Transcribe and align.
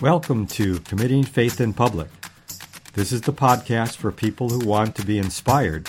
Welcome 0.00 0.48
to 0.48 0.80
Committing 0.80 1.22
Faith 1.22 1.60
in 1.60 1.72
Public. 1.72 2.08
This 2.94 3.12
is 3.12 3.20
the 3.22 3.32
podcast 3.32 3.94
for 3.96 4.10
people 4.10 4.48
who 4.48 4.66
want 4.66 4.96
to 4.96 5.06
be 5.06 5.18
inspired 5.18 5.88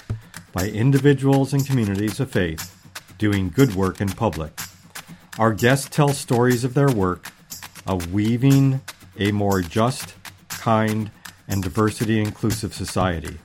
by 0.53 0.67
individuals 0.67 1.53
and 1.53 1.65
communities 1.65 2.19
of 2.19 2.29
faith 2.29 2.71
doing 3.17 3.49
good 3.49 3.73
work 3.73 3.99
in 4.01 4.09
public. 4.09 4.59
Our 5.39 5.53
guests 5.53 5.89
tell 5.89 6.09
stories 6.09 6.63
of 6.63 6.75
their 6.75 6.91
work 6.91 7.31
of 7.87 8.13
weaving 8.13 8.81
a 9.17 9.31
more 9.31 9.61
just, 9.61 10.13
kind, 10.49 11.09
and 11.47 11.63
diversity 11.63 12.19
inclusive 12.19 12.75
society. 12.75 13.39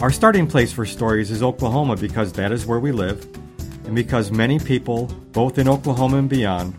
Our 0.00 0.12
starting 0.12 0.46
place 0.46 0.70
for 0.70 0.86
stories 0.86 1.32
is 1.32 1.42
Oklahoma 1.42 1.96
because 1.96 2.32
that 2.34 2.52
is 2.52 2.64
where 2.64 2.78
we 2.78 2.92
live, 2.92 3.24
and 3.84 3.96
because 3.96 4.30
many 4.30 4.60
people, 4.60 5.06
both 5.32 5.58
in 5.58 5.66
Oklahoma 5.66 6.18
and 6.18 6.28
beyond, 6.28 6.74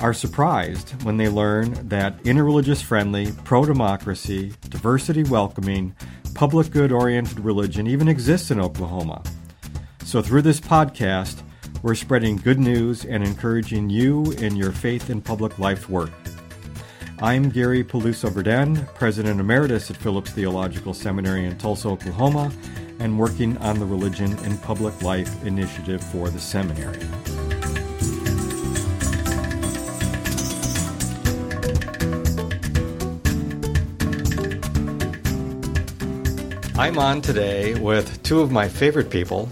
are 0.00 0.14
surprised 0.14 1.02
when 1.04 1.18
they 1.18 1.28
learn 1.28 1.74
that 1.90 2.16
interreligious 2.22 2.82
friendly, 2.82 3.32
pro 3.44 3.66
democracy, 3.66 4.54
diversity 4.70 5.24
welcoming, 5.24 5.94
public 6.32 6.70
good 6.70 6.90
oriented 6.90 7.38
religion 7.40 7.86
even 7.86 8.08
exists 8.08 8.50
in 8.50 8.58
Oklahoma. 8.58 9.22
So, 10.02 10.22
through 10.22 10.42
this 10.42 10.58
podcast, 10.58 11.42
we're 11.82 11.94
spreading 11.94 12.36
good 12.36 12.58
news 12.58 13.04
and 13.04 13.22
encouraging 13.22 13.90
you 13.90 14.32
in 14.38 14.56
your 14.56 14.72
faith 14.72 15.10
in 15.10 15.20
public 15.20 15.58
life 15.58 15.90
work. 15.90 16.12
I'm 17.24 17.48
Gary 17.48 17.82
Peluso 17.82 18.28
Verdend, 18.28 18.86
President 18.96 19.40
Emeritus 19.40 19.90
at 19.90 19.96
Phillips 19.96 20.30
Theological 20.32 20.92
Seminary 20.92 21.46
in 21.46 21.56
Tulsa, 21.56 21.88
Oklahoma, 21.88 22.52
and 22.98 23.18
working 23.18 23.56
on 23.62 23.78
the 23.78 23.86
Religion 23.86 24.36
in 24.44 24.58
Public 24.58 25.00
Life 25.00 25.42
initiative 25.46 26.04
for 26.04 26.28
the 26.28 26.38
seminary. 26.38 26.98
I'm 36.78 36.98
on 36.98 37.22
today 37.22 37.72
with 37.72 38.22
two 38.22 38.42
of 38.42 38.52
my 38.52 38.68
favorite 38.68 39.08
people, 39.08 39.48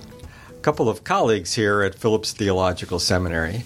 a 0.51 0.61
couple 0.61 0.91
of 0.91 1.05
colleagues 1.05 1.55
here 1.55 1.81
at 1.81 1.95
Phillips 1.95 2.35
Theological 2.35 2.99
Seminary. 2.99 3.65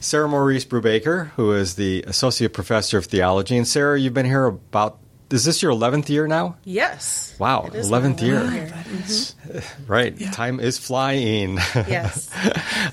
Sarah 0.00 0.28
Morice 0.28 0.64
Brubaker, 0.64 1.28
who 1.30 1.52
is 1.52 1.74
the 1.74 2.04
Associate 2.06 2.52
Professor 2.52 2.98
of 2.98 3.06
Theology. 3.06 3.56
And 3.56 3.66
Sarah, 3.66 3.98
you've 3.98 4.14
been 4.14 4.26
here 4.26 4.46
about, 4.46 4.98
is 5.30 5.44
this 5.44 5.60
your 5.60 5.72
11th 5.72 6.08
year 6.08 6.26
now? 6.26 6.56
Yes. 6.64 7.34
Wow, 7.38 7.68
11th 7.72 8.22
year. 8.22 8.40
Mm-hmm. 8.40 9.92
Right, 9.92 10.18
yeah. 10.18 10.30
time 10.30 10.60
is 10.60 10.78
flying. 10.78 11.58
Yes. 11.74 12.30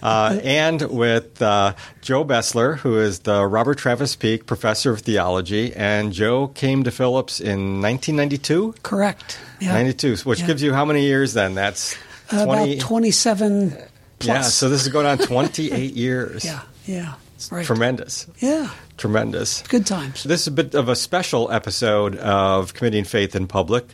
uh, 0.01 0.39
and 0.43 0.81
with 0.81 1.41
uh, 1.41 1.73
Joe 2.01 2.23
Bessler, 2.23 2.77
who 2.77 2.99
is 2.99 3.19
the 3.19 3.45
Robert 3.45 3.77
Travis 3.77 4.15
Peak 4.15 4.45
Professor 4.45 4.91
of 4.91 5.01
Theology. 5.01 5.73
And 5.75 6.11
Joe 6.11 6.47
came 6.47 6.83
to 6.83 6.91
Phillips 6.91 7.39
in 7.39 7.81
1992? 7.81 8.75
Correct. 8.83 9.39
Yeah. 9.59 9.73
92, 9.73 10.17
which 10.17 10.41
yeah. 10.41 10.47
gives 10.47 10.61
you 10.63 10.73
how 10.73 10.85
many 10.85 11.03
years 11.03 11.33
then? 11.33 11.55
That's 11.55 11.95
20, 12.29 12.73
about 12.73 12.85
27 12.85 13.71
plus. 14.19 14.27
Yeah, 14.27 14.41
so 14.41 14.69
this 14.69 14.81
is 14.81 14.89
going 14.89 15.05
on 15.05 15.17
28 15.17 15.93
years. 15.93 16.45
Yeah. 16.45 16.61
Yeah. 16.85 17.15
Right. 17.51 17.65
Tremendous. 17.65 18.27
Yeah. 18.39 18.69
Tremendous. 18.97 19.61
Good 19.63 19.85
times. 19.85 20.23
This 20.23 20.41
is 20.41 20.47
a 20.47 20.51
bit 20.51 20.73
of 20.73 20.87
a 20.87 20.95
special 20.95 21.51
episode 21.51 22.15
of 22.17 22.73
Committing 22.73 23.03
Faith 23.03 23.35
in 23.35 23.47
Public 23.47 23.85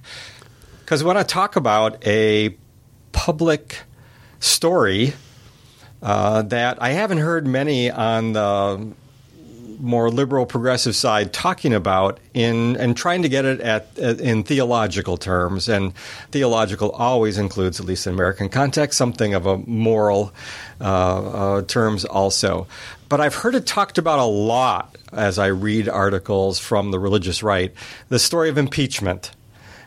because 0.79 1.03
we 1.03 1.07
want 1.07 1.19
to 1.19 1.33
talk 1.33 1.55
about 1.55 2.05
a 2.05 2.55
public 3.11 3.79
story 4.39 5.13
uh, 6.01 6.43
that 6.43 6.81
I 6.81 6.89
haven't 6.89 7.19
heard 7.19 7.47
many 7.47 7.89
on 7.89 8.33
the 8.33 8.93
more 9.79 10.09
liberal 10.09 10.45
progressive 10.45 10.95
side 10.95 11.33
talking 11.33 11.73
about 11.73 12.19
in 12.33 12.77
and 12.77 12.95
trying 12.95 13.23
to 13.23 13.29
get 13.29 13.45
it 13.45 13.59
at, 13.61 13.97
at, 13.97 14.19
in 14.19 14.43
theological 14.43 15.17
terms. 15.17 15.67
And 15.67 15.93
theological 16.31 16.91
always 16.91 17.37
includes 17.37 17.79
at 17.79 17.85
least 17.85 18.07
in 18.07 18.13
American 18.13 18.49
context 18.49 18.97
something 18.97 19.33
of 19.33 19.45
a 19.45 19.57
moral 19.59 20.33
uh, 20.79 20.83
uh, 20.83 21.61
terms 21.63 22.05
also. 22.05 22.67
But 23.09 23.19
I've 23.19 23.35
heard 23.35 23.55
it 23.55 23.65
talked 23.65 23.97
about 23.97 24.19
a 24.19 24.25
lot 24.25 24.97
as 25.11 25.37
I 25.37 25.47
read 25.47 25.89
articles 25.89 26.59
from 26.59 26.91
the 26.91 26.99
religious 26.99 27.43
right. 27.43 27.73
The 28.09 28.19
story 28.19 28.49
of 28.49 28.57
impeachment 28.57 29.31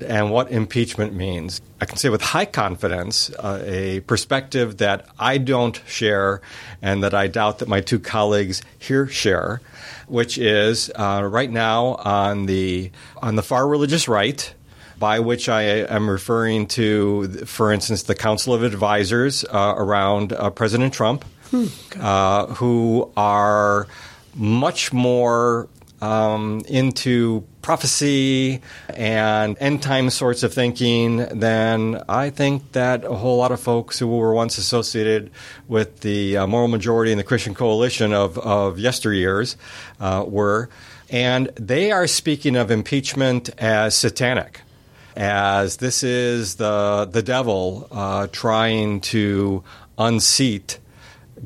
and 0.00 0.30
what 0.30 0.50
impeachment 0.50 1.14
means. 1.14 1.60
I 1.80 1.86
can 1.86 1.96
say 1.96 2.08
with 2.08 2.22
high 2.22 2.46
confidence 2.46 3.30
uh, 3.30 3.62
a 3.66 4.00
perspective 4.00 4.78
that 4.78 5.06
I 5.18 5.38
don't 5.38 5.80
share 5.86 6.40
and 6.80 7.02
that 7.02 7.14
I 7.14 7.26
doubt 7.26 7.58
that 7.58 7.68
my 7.68 7.80
two 7.80 7.98
colleagues 7.98 8.62
here 8.78 9.06
share 9.06 9.60
which 10.06 10.38
is 10.38 10.90
uh, 10.94 11.26
right 11.30 11.50
now 11.50 11.94
on 11.96 12.46
the 12.46 12.90
on 13.22 13.36
the 13.36 13.42
far 13.42 13.66
religious 13.66 14.08
right, 14.08 14.54
by 14.98 15.20
which 15.20 15.48
I 15.48 15.62
am 15.62 16.08
referring 16.08 16.66
to, 16.68 17.28
for 17.46 17.72
instance, 17.72 18.04
the 18.04 18.14
Council 18.14 18.54
of 18.54 18.62
Advisors 18.62 19.44
uh, 19.44 19.74
around 19.76 20.32
uh, 20.32 20.50
President 20.50 20.92
Trump, 20.92 21.24
hmm. 21.50 21.66
uh, 22.00 22.46
who 22.46 23.10
are 23.16 23.86
much 24.34 24.92
more 24.92 25.68
um, 26.00 26.62
into 26.68 27.44
prophecy 27.64 28.60
and 28.90 29.56
end 29.58 29.82
time 29.82 30.10
sorts 30.10 30.42
of 30.42 30.52
thinking, 30.52 31.16
then 31.16 31.98
I 32.10 32.28
think 32.28 32.72
that 32.72 33.04
a 33.06 33.14
whole 33.14 33.38
lot 33.38 33.52
of 33.52 33.60
folks 33.60 33.98
who 33.98 34.06
were 34.06 34.34
once 34.34 34.58
associated 34.58 35.30
with 35.66 36.00
the 36.00 36.36
uh, 36.36 36.46
moral 36.46 36.68
majority 36.68 37.10
and 37.10 37.18
the 37.18 37.24
Christian 37.24 37.54
coalition 37.54 38.12
of, 38.12 38.36
of 38.36 38.76
yesteryears 38.76 39.56
uh, 39.98 40.26
were. 40.28 40.68
And 41.08 41.46
they 41.56 41.90
are 41.90 42.06
speaking 42.06 42.54
of 42.54 42.70
impeachment 42.70 43.48
as 43.56 43.96
satanic, 43.96 44.60
as 45.16 45.78
this 45.78 46.02
is 46.02 46.56
the, 46.56 47.08
the 47.10 47.22
devil 47.22 47.88
uh, 47.90 48.26
trying 48.30 49.00
to 49.00 49.64
unseat 49.96 50.78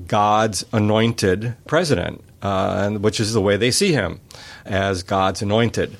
God's 0.08 0.64
anointed 0.72 1.54
president, 1.68 2.24
uh, 2.42 2.90
which 2.90 3.20
is 3.20 3.32
the 3.34 3.40
way 3.40 3.56
they 3.56 3.70
see 3.70 3.92
him 3.92 4.20
as 4.64 5.04
God's 5.04 5.42
anointed. 5.42 5.96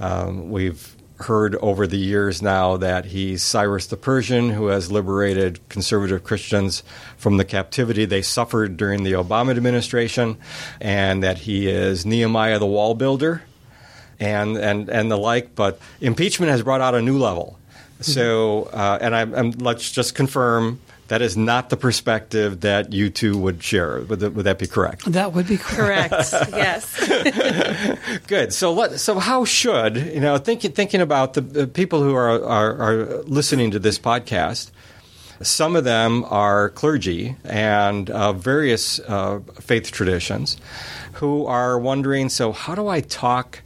Um, 0.00 0.50
we've 0.50 0.94
heard 1.20 1.56
over 1.56 1.86
the 1.86 1.98
years 1.98 2.40
now 2.40 2.76
that 2.76 3.06
he's 3.06 3.42
Cyrus 3.42 3.86
the 3.86 3.96
Persian, 3.96 4.50
who 4.50 4.66
has 4.66 4.92
liberated 4.92 5.60
conservative 5.68 6.22
Christians 6.22 6.82
from 7.16 7.36
the 7.38 7.44
captivity 7.44 8.04
they 8.04 8.22
suffered 8.22 8.76
during 8.76 9.02
the 9.02 9.12
Obama 9.12 9.50
administration, 9.50 10.36
and 10.80 11.22
that 11.22 11.38
he 11.38 11.68
is 11.68 12.06
Nehemiah 12.06 12.58
the 12.58 12.66
wall 12.66 12.94
builder, 12.94 13.42
and 14.20 14.56
and 14.56 14.88
and 14.88 15.10
the 15.10 15.18
like. 15.18 15.54
But 15.54 15.80
impeachment 16.00 16.50
has 16.52 16.62
brought 16.62 16.80
out 16.80 16.94
a 16.94 17.02
new 17.02 17.18
level. 17.18 17.58
So, 18.00 18.70
uh, 18.72 18.98
and 19.00 19.12
I, 19.12 19.22
I'm, 19.22 19.50
let's 19.50 19.90
just 19.90 20.14
confirm 20.14 20.80
that 21.08 21.22
is 21.22 21.36
not 21.36 21.70
the 21.70 21.76
perspective 21.76 22.60
that 22.60 22.92
you 22.92 23.08
two 23.08 23.36
would 23.38 23.62
share. 23.62 24.02
Would, 24.02 24.20
that, 24.20 24.34
would 24.34 24.44
that 24.44 24.58
be 24.58 24.66
correct? 24.66 25.06
That 25.06 25.32
would 25.32 25.48
be 25.48 25.56
correct. 25.56 26.12
correct. 26.12 26.50
yes. 26.50 28.18
Good. 28.26 28.52
So, 28.52 28.72
let, 28.72 29.00
so 29.00 29.18
how 29.18 29.44
should 29.44 29.96
you 29.96 30.20
know 30.20 30.36
thinking 30.38 30.72
thinking 30.72 31.00
about 31.00 31.34
the, 31.34 31.40
the 31.40 31.66
people 31.66 32.02
who 32.02 32.14
are, 32.14 32.42
are, 32.44 32.76
are 32.80 33.22
listening 33.22 33.70
to 33.72 33.78
this 33.78 33.98
podcast? 33.98 34.70
Some 35.40 35.76
of 35.76 35.84
them 35.84 36.24
are 36.28 36.70
clergy 36.70 37.36
and 37.44 38.10
uh, 38.10 38.32
various 38.32 38.98
uh, 39.00 39.40
faith 39.60 39.90
traditions 39.92 40.56
who 41.14 41.46
are 41.46 41.78
wondering. 41.78 42.28
So, 42.28 42.52
how 42.52 42.74
do 42.74 42.86
I 42.86 43.00
talk? 43.00 43.62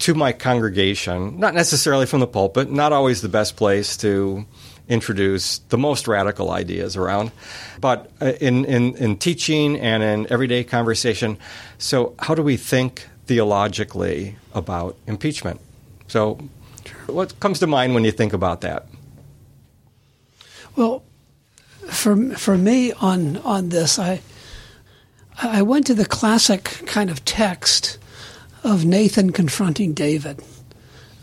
To 0.00 0.12
my 0.12 0.32
congregation, 0.32 1.40
not 1.40 1.54
necessarily 1.54 2.04
from 2.04 2.20
the 2.20 2.26
pulpit, 2.26 2.70
not 2.70 2.92
always 2.92 3.22
the 3.22 3.30
best 3.30 3.56
place 3.56 3.96
to 3.96 4.44
introduce 4.88 5.58
the 5.58 5.78
most 5.78 6.06
radical 6.06 6.50
ideas 6.50 6.96
around, 6.96 7.32
but 7.80 8.10
uh, 8.20 8.32
in, 8.40 8.64
in, 8.64 8.96
in 8.96 9.16
teaching 9.16 9.78
and 9.78 10.02
in 10.02 10.32
everyday 10.32 10.64
conversation. 10.64 11.38
So, 11.78 12.14
how 12.20 12.34
do 12.34 12.42
we 12.42 12.56
think 12.56 13.08
theologically 13.26 14.36
about 14.54 14.96
impeachment? 15.06 15.60
So, 16.06 16.38
what 17.06 17.38
comes 17.40 17.58
to 17.60 17.66
mind 17.66 17.94
when 17.94 18.04
you 18.04 18.12
think 18.12 18.32
about 18.32 18.60
that? 18.60 18.86
Well, 20.76 21.02
for 21.88 22.34
for 22.34 22.56
me 22.56 22.92
on 22.92 23.38
on 23.38 23.70
this, 23.70 23.98
I 23.98 24.20
I 25.42 25.62
went 25.62 25.86
to 25.86 25.94
the 25.94 26.06
classic 26.06 26.64
kind 26.86 27.10
of 27.10 27.24
text 27.24 27.98
of 28.62 28.84
Nathan 28.84 29.32
confronting 29.32 29.94
David 29.94 30.42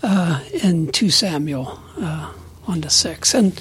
uh, 0.01 0.41
in 0.63 0.91
two 0.91 1.09
Samuel. 1.09 1.79
Uh, 1.99 2.33
one 2.65 2.81
to 2.81 2.89
six. 2.89 3.33
And 3.33 3.60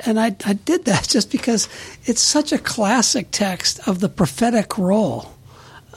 and 0.00 0.18
I, 0.18 0.36
I 0.44 0.54
did 0.54 0.84
that 0.84 1.08
just 1.08 1.30
because 1.30 1.68
it's 2.04 2.22
such 2.22 2.52
a 2.52 2.58
classic 2.58 3.28
text 3.30 3.86
of 3.86 4.00
the 4.00 4.08
prophetic 4.08 4.78
role 4.78 5.34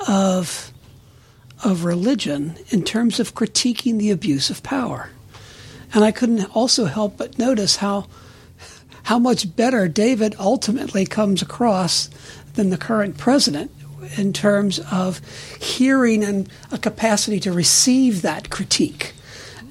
of 0.07 0.71
of 1.63 1.85
religion 1.85 2.55
in 2.69 2.83
terms 2.83 3.19
of 3.19 3.33
critiquing 3.33 3.97
the 3.97 4.11
abuse 4.11 4.49
of 4.49 4.61
power. 4.63 5.09
And 5.93 6.03
I 6.03 6.11
couldn't 6.11 6.55
also 6.55 6.85
help 6.85 7.17
but 7.17 7.39
notice 7.39 7.77
how 7.77 8.07
how 9.03 9.17
much 9.17 9.55
better 9.55 9.87
David 9.87 10.35
ultimately 10.37 11.05
comes 11.05 11.41
across 11.41 12.09
than 12.55 12.69
the 12.69 12.77
current 12.77 13.17
president 13.17 13.71
in 14.17 14.33
terms 14.33 14.79
of 14.91 15.21
hearing 15.59 16.23
and 16.23 16.49
a 16.71 16.77
capacity 16.77 17.39
to 17.39 17.51
receive 17.51 18.21
that 18.21 18.49
critique 18.49 19.13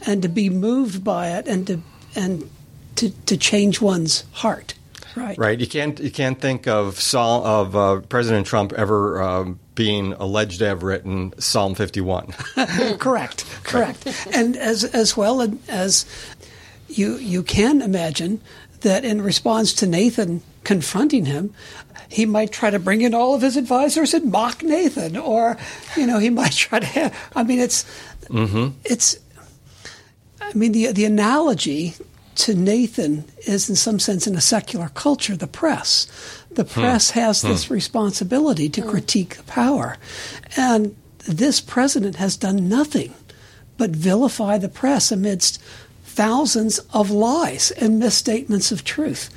and 0.07 0.23
to 0.23 0.29
be 0.29 0.49
moved 0.49 1.05
by 1.05 1.29
it 1.29 1.47
and 1.47 1.67
to 1.67 1.81
and 2.15 2.49
to, 2.97 3.11
to 3.11 3.37
change 3.37 3.81
one's 3.81 4.25
heart. 4.33 4.75
Right. 5.17 5.39
Right. 5.39 5.59
You 5.59 5.67
can't 5.67 5.99
you 5.99 6.11
can't 6.11 6.39
think 6.39 6.69
of 6.69 7.01
Saul 7.01 7.45
of 7.45 7.75
uh, 7.75 8.01
President 8.03 8.47
Trump 8.47 8.75
ever 8.75 9.23
um, 9.23 9.59
being 9.75 10.13
alleged 10.13 10.59
to 10.59 10.67
have 10.67 10.83
written 10.83 11.33
Psalm 11.39 11.75
51. 11.75 12.33
correct. 12.99 13.47
Correct. 13.65 14.07
and 14.33 14.57
as 14.57 14.85
as 14.85 15.17
well 15.17 15.41
as 15.69 16.05
you 16.89 17.17
you 17.17 17.43
can 17.43 17.81
imagine 17.81 18.43
that 18.81 19.07
in 19.07 19.23
response 19.23 19.73
to 19.75 19.87
Nathan 19.87 20.43
confronting 20.65 21.25
him, 21.25 21.55
he 22.09 22.27
might 22.27 22.53
try 22.53 22.71
to 22.71 22.79
bring 22.79 23.01
in 23.01 23.15
all 23.15 23.35
of 23.35 23.43
his 23.43 23.57
advisors 23.57 24.13
and 24.13 24.31
mock 24.31 24.63
Nathan, 24.63 25.17
or 25.17 25.57
you 25.97 26.07
know 26.07 26.19
he 26.19 26.31
might 26.41 26.53
try 26.53 26.81
to. 26.81 26.87
Have, 26.87 27.31
I 27.35 27.43
mean, 27.43 27.61
it's 27.61 27.85
mm-hmm. 28.25 28.77
it's. 28.85 29.19
I 30.41 30.53
mean 30.53 30.73
the 30.73 30.93
the 30.93 31.05
analogy 31.05 31.95
to 32.37 32.55
Nathan 32.55 33.25
is, 33.47 33.69
in 33.69 33.77
some 33.77 33.99
sense, 33.99 34.27
in 34.27 34.37
a 34.37 34.41
secular 34.41 34.89
culture, 34.89 35.37
the 35.37 35.47
press. 35.47 36.07
The 36.51 36.65
hmm. 36.65 36.81
press 36.81 37.11
hmm. 37.11 37.21
has 37.21 37.43
this 37.43 37.67
hmm. 37.67 37.75
responsibility 37.75 38.69
to 38.71 38.83
hmm. 38.83 38.91
critique 38.91 39.37
the 39.37 39.43
power. 39.45 39.97
And 40.57 40.95
this 41.27 41.61
president 41.61 42.17
has 42.17 42.37
done 42.37 42.69
nothing 42.69 43.15
but 43.79 43.91
vilify 43.91 44.59
the 44.59 44.69
press 44.69 45.13
amidst 45.13 45.61
thousands 46.05 46.79
of 46.93 47.11
lies 47.11 47.71
and 47.73 47.99
misstatements 47.99 48.73
of 48.73 48.85
truth. 48.85 49.31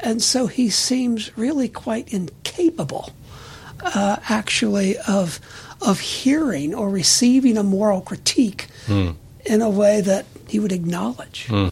And 0.00 0.22
so 0.22 0.46
he 0.46 0.68
seems 0.68 1.36
really 1.36 1.68
quite 1.68 2.12
incapable, 2.12 3.12
uh, 3.80 4.16
actually, 4.28 4.98
of, 4.98 5.40
of 5.80 6.00
hearing 6.00 6.74
or 6.74 6.90
receiving 6.90 7.56
a 7.56 7.62
moral 7.62 8.00
critique 8.00 8.68
hmm. 8.86 9.10
in 9.46 9.62
a 9.62 9.70
way 9.70 10.00
that 10.00 10.26
he 10.46 10.60
would 10.60 10.72
acknowledge. 10.72 11.46
Hmm. 11.46 11.68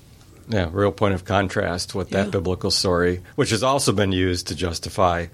Yeah, 0.49 0.69
real 0.73 0.93
point 0.93 1.15
of 1.15 1.25
contrast 1.25 1.95
with 1.95 2.11
that 2.11 2.27
yeah. 2.27 2.31
biblical 2.31 2.71
story, 2.71 3.21
which 3.35 3.51
has 3.51 3.65
also 3.65 3.93
been 3.93 4.13
used 4.13 4.47
to 4.49 4.55
justify 4.55 5.27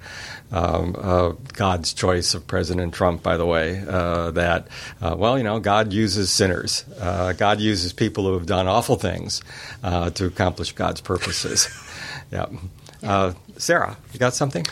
um, 0.50 0.97
uh, 0.99 1.32
God's 1.53 1.93
choice 1.93 2.32
of 2.32 2.47
President 2.47 2.94
Trump, 2.94 3.23
by 3.23 3.37
the 3.37 3.44
way. 3.44 3.85
Uh, 3.87 4.31
that, 4.31 4.69
uh, 5.03 5.14
well, 5.19 5.37
you 5.37 5.44
know, 5.44 5.61
God 5.61 5.93
uses 5.93 6.31
sinners. 6.31 6.87
Uh, 6.99 7.35
God 7.35 7.61
uses 7.61 7.93
people 7.93 8.25
who 8.25 8.32
have 8.35 8.47
done 8.47 8.67
awful 8.67 8.97
things 8.97 9.43
uh, 9.82 10.09
to 10.11 10.25
accomplish 10.25 10.73
God's 10.73 11.03
purposes. 11.03 11.69
yeah. 12.32 12.47
Uh, 13.03 13.35
Sarah, 13.58 13.99
you 14.15 14.19
got 14.19 14.32
something? 14.32 14.67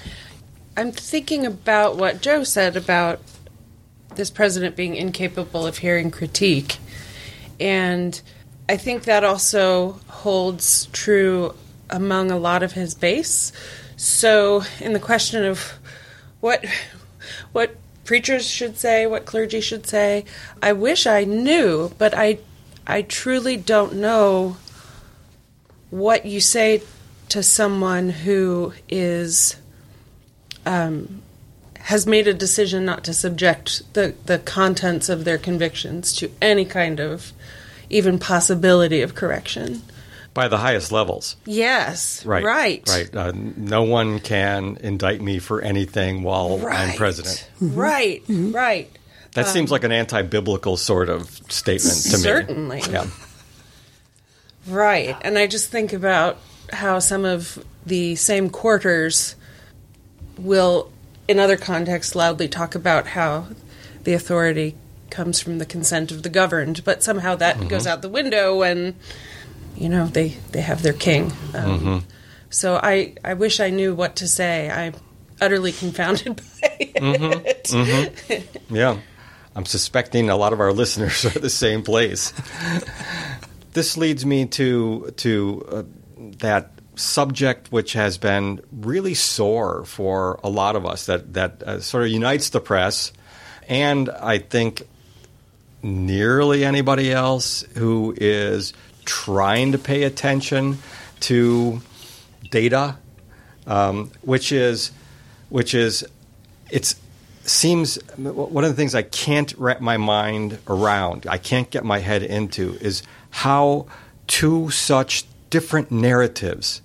I'm 0.76 0.92
thinking 0.92 1.44
about 1.44 1.96
what 1.96 2.22
Joe 2.22 2.44
said 2.44 2.76
about 2.76 3.20
this 4.14 4.30
president 4.30 4.74
being 4.74 4.96
incapable 4.96 5.66
of 5.66 5.78
hearing 5.78 6.10
critique. 6.10 6.78
And 7.58 8.20
I 8.70 8.76
think 8.76 9.02
that 9.02 9.24
also 9.24 9.98
holds 10.06 10.86
true 10.92 11.56
among 11.90 12.30
a 12.30 12.38
lot 12.38 12.62
of 12.62 12.70
his 12.70 12.94
base. 12.94 13.50
So, 13.96 14.62
in 14.78 14.92
the 14.92 15.00
question 15.00 15.44
of 15.44 15.72
what 16.38 16.64
what 17.50 17.74
preachers 18.04 18.48
should 18.48 18.78
say, 18.78 19.08
what 19.08 19.26
clergy 19.26 19.60
should 19.60 19.88
say, 19.88 20.24
I 20.62 20.72
wish 20.72 21.04
I 21.04 21.24
knew, 21.24 21.90
but 21.98 22.14
I 22.16 22.38
I 22.86 23.02
truly 23.02 23.56
don't 23.56 23.94
know 23.94 24.56
what 25.90 26.24
you 26.24 26.40
say 26.40 26.84
to 27.30 27.42
someone 27.42 28.10
who 28.10 28.72
is 28.88 29.56
um, 30.64 31.22
has 31.80 32.06
made 32.06 32.28
a 32.28 32.34
decision 32.34 32.84
not 32.84 33.02
to 33.02 33.14
subject 33.14 33.82
the, 33.94 34.14
the 34.26 34.38
contents 34.38 35.08
of 35.08 35.24
their 35.24 35.38
convictions 35.38 36.12
to 36.12 36.30
any 36.40 36.64
kind 36.64 37.00
of 37.00 37.32
even 37.90 38.18
possibility 38.18 39.02
of 39.02 39.14
correction. 39.14 39.82
By 40.32 40.48
the 40.48 40.58
highest 40.58 40.92
levels. 40.92 41.36
Yes. 41.44 42.24
Right. 42.24 42.44
Right. 42.44 42.88
Right. 42.88 43.14
Uh, 43.14 43.32
no 43.34 43.82
one 43.82 44.20
can 44.20 44.78
indict 44.80 45.20
me 45.20 45.40
for 45.40 45.60
anything 45.60 46.22
while 46.22 46.58
right. 46.58 46.90
I'm 46.90 46.96
president. 46.96 47.48
Mm-hmm. 47.60 47.78
Right. 47.78 48.22
Mm-hmm. 48.26 48.52
Right. 48.52 48.96
That 49.34 49.46
um, 49.46 49.52
seems 49.52 49.70
like 49.70 49.84
an 49.84 49.92
anti 49.92 50.22
biblical 50.22 50.76
sort 50.76 51.08
of 51.08 51.28
statement 51.48 51.96
to 51.96 52.18
certainly. 52.18 52.76
me. 52.76 52.82
Certainly. 52.82 53.10
Yeah. 53.10 54.74
Right. 54.74 55.16
And 55.22 55.36
I 55.36 55.46
just 55.46 55.70
think 55.70 55.92
about 55.92 56.38
how 56.72 57.00
some 57.00 57.24
of 57.24 57.62
the 57.84 58.14
same 58.14 58.50
quarters 58.50 59.34
will, 60.38 60.92
in 61.26 61.38
other 61.38 61.56
contexts, 61.56 62.14
loudly 62.14 62.46
talk 62.46 62.74
about 62.74 63.08
how 63.08 63.48
the 64.04 64.14
authority 64.14 64.76
comes 65.10 65.40
from 65.40 65.58
the 65.58 65.66
consent 65.66 66.10
of 66.10 66.22
the 66.22 66.28
governed, 66.28 66.84
but 66.84 67.02
somehow 67.02 67.36
that 67.36 67.56
mm-hmm. 67.56 67.68
goes 67.68 67.86
out 67.86 68.02
the 68.02 68.08
window 68.08 68.58
when 68.58 68.96
you 69.76 69.88
know 69.88 70.06
they 70.06 70.28
they 70.52 70.60
have 70.60 70.82
their 70.82 70.92
king. 70.92 71.32
Um, 71.54 71.80
mm-hmm. 71.80 71.98
So 72.50 72.80
I 72.82 73.14
I 73.24 73.34
wish 73.34 73.60
I 73.60 73.70
knew 73.70 73.94
what 73.94 74.16
to 74.16 74.28
say. 74.28 74.70
I'm 74.70 74.94
utterly 75.40 75.72
confounded 75.72 76.36
by 76.62 76.68
mm-hmm. 76.96 77.46
it. 77.46 77.64
Mm-hmm. 77.64 78.74
Yeah, 78.76 78.98
I'm 79.54 79.66
suspecting 79.66 80.30
a 80.30 80.36
lot 80.36 80.52
of 80.52 80.60
our 80.60 80.72
listeners 80.82 81.24
are 81.24 81.38
the 81.38 81.50
same 81.50 81.82
place. 81.82 82.32
this 83.72 83.96
leads 83.96 84.24
me 84.26 84.46
to 84.46 85.12
to 85.18 85.66
uh, 85.70 85.82
that 86.38 86.70
subject 86.96 87.72
which 87.72 87.94
has 87.94 88.18
been 88.18 88.60
really 88.72 89.14
sore 89.14 89.84
for 89.86 90.38
a 90.44 90.50
lot 90.50 90.76
of 90.76 90.84
us 90.84 91.06
that 91.06 91.32
that 91.32 91.62
uh, 91.62 91.80
sort 91.80 92.04
of 92.04 92.10
unites 92.10 92.50
the 92.50 92.60
press 92.60 93.12
and 93.68 94.10
I 94.10 94.38
think 94.38 94.82
nearly 95.82 96.64
anybody 96.64 97.12
else 97.12 97.62
who 97.76 98.14
is 98.16 98.72
trying 99.04 99.72
to 99.72 99.78
pay 99.78 100.02
attention 100.04 100.78
to 101.20 101.80
data, 102.50 102.96
um, 103.66 104.10
which 104.22 104.52
is 104.52 104.92
which 105.48 105.74
is 105.74 106.06
it 106.70 106.94
seems 107.44 107.96
one 108.16 108.64
of 108.64 108.70
the 108.70 108.76
things 108.76 108.94
I 108.94 109.02
can't 109.02 109.52
wrap 109.58 109.80
my 109.80 109.96
mind 109.96 110.58
around. 110.68 111.26
I 111.28 111.38
can't 111.38 111.70
get 111.70 111.84
my 111.84 111.98
head 111.98 112.22
into 112.22 112.76
is 112.80 113.02
how 113.30 113.86
two 114.26 114.70
such 114.70 115.24
different 115.50 115.90
narratives 115.90 116.82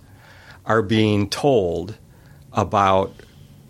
are 0.65 0.81
being 0.81 1.29
told 1.29 1.95
about 2.51 3.13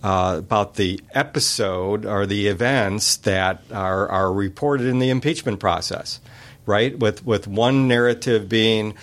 uh, 0.06 0.38
about 0.38 0.76
the 0.76 1.02
episode 1.16 2.06
or 2.06 2.28
the 2.28 2.46
events 2.46 3.18
that 3.18 3.64
are, 3.74 4.08
are 4.08 4.32
reported 4.32 4.86
in 4.86 5.00
the 5.00 5.10
impeachment 5.10 5.60
process, 5.60 6.20
right? 6.68 6.98
With 7.00 7.26
with 7.26 7.48
one 7.48 7.88
narrative 7.88 8.48
being 8.48 8.94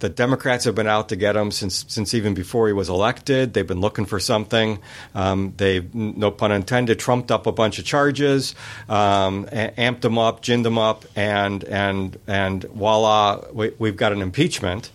the 0.00 0.08
Democrats 0.08 0.64
have 0.64 0.74
been 0.74 0.88
out 0.88 1.10
to 1.10 1.16
get 1.16 1.36
him 1.36 1.52
since 1.52 1.84
since 1.86 2.12
even 2.12 2.34
before 2.34 2.66
he 2.66 2.72
was 2.72 2.88
elected. 2.88 3.54
They've 3.54 3.64
been 3.64 3.80
looking 3.80 4.04
for 4.04 4.18
something. 4.18 4.80
Um, 5.14 5.54
they've, 5.56 5.94
no 5.94 6.32
pun 6.32 6.50
intended, 6.50 6.98
trumped 6.98 7.30
up 7.30 7.46
a 7.46 7.52
bunch 7.52 7.78
of 7.78 7.84
charges, 7.84 8.56
um, 8.88 9.46
amped 9.46 10.00
them 10.00 10.18
up, 10.18 10.42
ginned 10.42 10.64
them 10.64 10.76
up, 10.76 11.04
and 11.14 11.62
and 11.62 12.18
and 12.26 12.64
voila, 12.64 13.44
we, 13.52 13.72
we've 13.78 13.96
got 13.96 14.10
an 14.10 14.22
impeachment. 14.22 14.90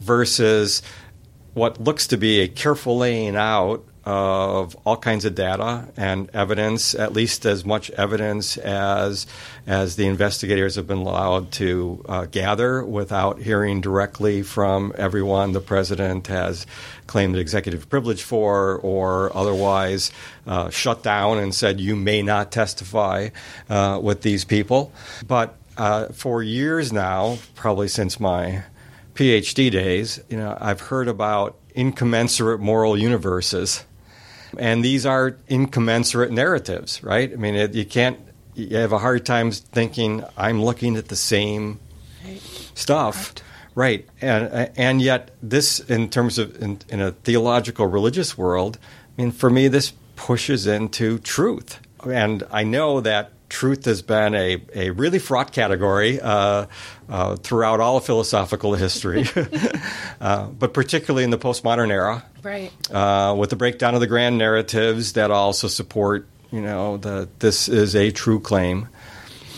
Versus 0.00 0.82
what 1.54 1.80
looks 1.80 2.08
to 2.08 2.18
be 2.18 2.40
a 2.40 2.48
careful 2.48 2.98
laying 2.98 3.36
out 3.36 3.86
of 4.04 4.76
all 4.84 4.96
kinds 4.96 5.24
of 5.24 5.34
data 5.34 5.88
and 5.96 6.28
evidence, 6.34 6.94
at 6.94 7.12
least 7.12 7.46
as 7.46 7.64
much 7.64 7.90
evidence 7.90 8.56
as 8.56 9.26
as 9.66 9.94
the 9.96 10.06
investigators 10.06 10.74
have 10.74 10.86
been 10.88 10.98
allowed 10.98 11.52
to 11.52 12.04
uh, 12.08 12.24
gather 12.26 12.84
without 12.84 13.40
hearing 13.40 13.80
directly 13.80 14.42
from 14.42 14.92
everyone 14.98 15.52
the 15.52 15.60
president 15.60 16.26
has 16.26 16.66
claimed 17.06 17.36
executive 17.36 17.88
privilege 17.88 18.22
for 18.22 18.78
or 18.78 19.34
otherwise 19.36 20.10
uh, 20.46 20.68
shut 20.70 21.02
down 21.02 21.38
and 21.38 21.54
said 21.54 21.80
you 21.80 21.94
may 21.94 22.22
not 22.22 22.50
testify 22.50 23.28
uh, 23.70 24.00
with 24.02 24.22
these 24.22 24.44
people. 24.44 24.92
But 25.26 25.56
uh, 25.76 26.08
for 26.08 26.42
years 26.42 26.92
now, 26.92 27.38
probably 27.54 27.88
since 27.88 28.18
my 28.18 28.64
PhD 29.14 29.70
days, 29.70 30.20
you 30.28 30.36
know, 30.36 30.56
I've 30.60 30.80
heard 30.80 31.08
about 31.08 31.56
incommensurate 31.74 32.60
moral 32.60 32.98
universes 32.98 33.84
and 34.58 34.84
these 34.84 35.06
are 35.06 35.36
incommensurate 35.48 36.30
narratives, 36.30 37.02
right? 37.02 37.32
I 37.32 37.36
mean, 37.36 37.54
it, 37.54 37.74
you 37.74 37.84
can't, 37.84 38.18
you 38.54 38.76
have 38.76 38.92
a 38.92 38.98
hard 38.98 39.24
time 39.24 39.50
thinking, 39.50 40.24
I'm 40.36 40.62
looking 40.62 40.96
at 40.96 41.08
the 41.08 41.16
same 41.16 41.80
stuff. 42.74 43.34
Right. 43.74 44.06
right. 44.20 44.42
And, 44.44 44.70
and 44.76 45.02
yet, 45.02 45.30
this, 45.42 45.80
in 45.80 46.10
terms 46.10 46.38
of 46.38 46.60
in, 46.62 46.80
in 46.88 47.00
a 47.00 47.12
theological 47.12 47.86
religious 47.86 48.36
world, 48.36 48.78
I 49.18 49.22
mean, 49.22 49.32
for 49.32 49.50
me, 49.50 49.68
this 49.68 49.92
pushes 50.16 50.66
into 50.66 51.18
truth. 51.18 51.80
And 52.04 52.42
I 52.50 52.64
know 52.64 53.00
that 53.00 53.32
truth 53.52 53.84
has 53.84 54.00
been 54.00 54.34
a, 54.34 54.60
a 54.74 54.90
really 54.90 55.18
fraught 55.18 55.52
category 55.52 56.18
uh, 56.20 56.66
uh, 57.08 57.36
throughout 57.36 57.80
all 57.80 57.98
of 57.98 58.04
philosophical 58.04 58.74
history, 58.74 59.26
uh, 60.20 60.46
but 60.46 60.72
particularly 60.72 61.22
in 61.22 61.30
the 61.30 61.38
postmodern 61.38 61.90
era. 61.90 62.24
Right. 62.42 62.72
Uh, 62.90 63.36
with 63.38 63.50
the 63.50 63.56
breakdown 63.56 63.94
of 63.94 64.00
the 64.00 64.06
grand 64.06 64.38
narratives 64.38 65.12
that 65.12 65.30
also 65.30 65.68
support, 65.68 66.26
you 66.50 66.62
know, 66.62 66.96
that 66.96 67.40
this 67.40 67.68
is 67.68 67.94
a 67.94 68.10
true 68.10 68.40
claim. 68.40 68.88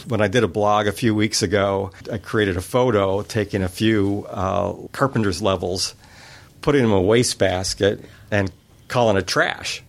When 0.09 0.21
I 0.21 0.27
did 0.27 0.43
a 0.43 0.49
blog 0.49 0.89
a 0.89 0.93
few 0.93 1.15
weeks 1.15 1.43
ago, 1.43 1.93
I 2.13 2.19
created 2.19 2.57
a 2.57 2.61
photo 2.61 3.23
taking 3.23 3.63
a 3.63 3.69
few 3.69 4.27
uh, 4.29 4.73
carpenter's 4.91 5.41
levels, 5.41 5.95
putting 6.63 6.83
them 6.83 6.91
in 6.91 6.99
a 6.99 7.03
wastebasket, 7.03 8.05
and 8.33 8.51
calling 8.89 9.17
it 9.17 9.29
trash. 9.29 9.84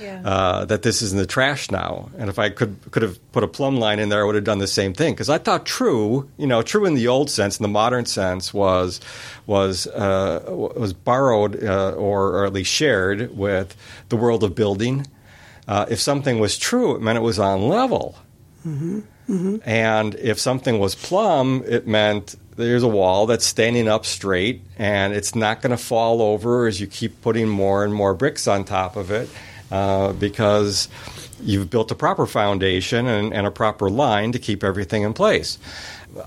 Yeah. 0.00 0.22
Uh, 0.24 0.64
that 0.66 0.82
this 0.82 1.02
is 1.02 1.12
in 1.12 1.18
the 1.18 1.26
trash 1.26 1.70
now. 1.70 2.10
And 2.18 2.28
if 2.30 2.38
I 2.38 2.50
could 2.50 2.76
could 2.90 3.02
have 3.02 3.32
put 3.32 3.42
a 3.44 3.48
plumb 3.48 3.76
line 3.76 3.98
in 3.98 4.08
there, 4.08 4.22
I 4.22 4.24
would 4.24 4.34
have 4.34 4.44
done 4.44 4.58
the 4.58 4.66
same 4.66 4.94
thing. 4.94 5.14
Because 5.14 5.28
I 5.28 5.38
thought 5.38 5.66
true, 5.66 6.28
you 6.36 6.46
know, 6.46 6.62
true 6.62 6.84
in 6.84 6.94
the 6.94 7.08
old 7.08 7.30
sense, 7.30 7.58
in 7.58 7.62
the 7.62 7.68
modern 7.68 8.06
sense, 8.06 8.54
was 8.54 9.00
was 9.46 9.86
uh, 9.88 10.42
was 10.48 10.92
borrowed 10.92 11.62
uh, 11.62 11.92
or, 11.92 12.28
or 12.28 12.46
at 12.46 12.52
least 12.52 12.72
shared 12.72 13.36
with 13.36 13.76
the 14.08 14.16
world 14.16 14.44
of 14.44 14.54
building. 14.54 15.06
Uh, 15.66 15.86
if 15.90 16.00
something 16.00 16.38
was 16.38 16.56
true, 16.56 16.94
it 16.96 17.02
meant 17.02 17.18
it 17.18 17.22
was 17.22 17.38
on 17.38 17.68
level. 17.68 18.16
And 19.64 20.14
if 20.14 20.38
something 20.38 20.78
was 20.78 20.94
plumb, 20.94 21.62
it 21.66 21.86
meant 21.86 22.34
there's 22.56 22.82
a 22.82 22.88
wall 22.88 23.26
that's 23.26 23.46
standing 23.46 23.86
up 23.88 24.04
straight 24.04 24.62
and 24.78 25.14
it's 25.14 25.34
not 25.34 25.62
going 25.62 25.70
to 25.70 25.76
fall 25.76 26.20
over 26.20 26.66
as 26.66 26.80
you 26.80 26.86
keep 26.86 27.22
putting 27.22 27.48
more 27.48 27.84
and 27.84 27.94
more 27.94 28.14
bricks 28.14 28.48
on 28.48 28.64
top 28.64 28.96
of 28.96 29.10
it 29.12 29.30
uh, 29.70 30.12
because 30.12 30.88
you've 31.42 31.70
built 31.70 31.90
a 31.90 31.94
proper 31.94 32.26
foundation 32.26 33.06
and, 33.06 33.32
and 33.32 33.46
a 33.46 33.50
proper 33.50 33.88
line 33.88 34.32
to 34.32 34.38
keep 34.38 34.64
everything 34.64 35.02
in 35.02 35.12
place. 35.12 35.58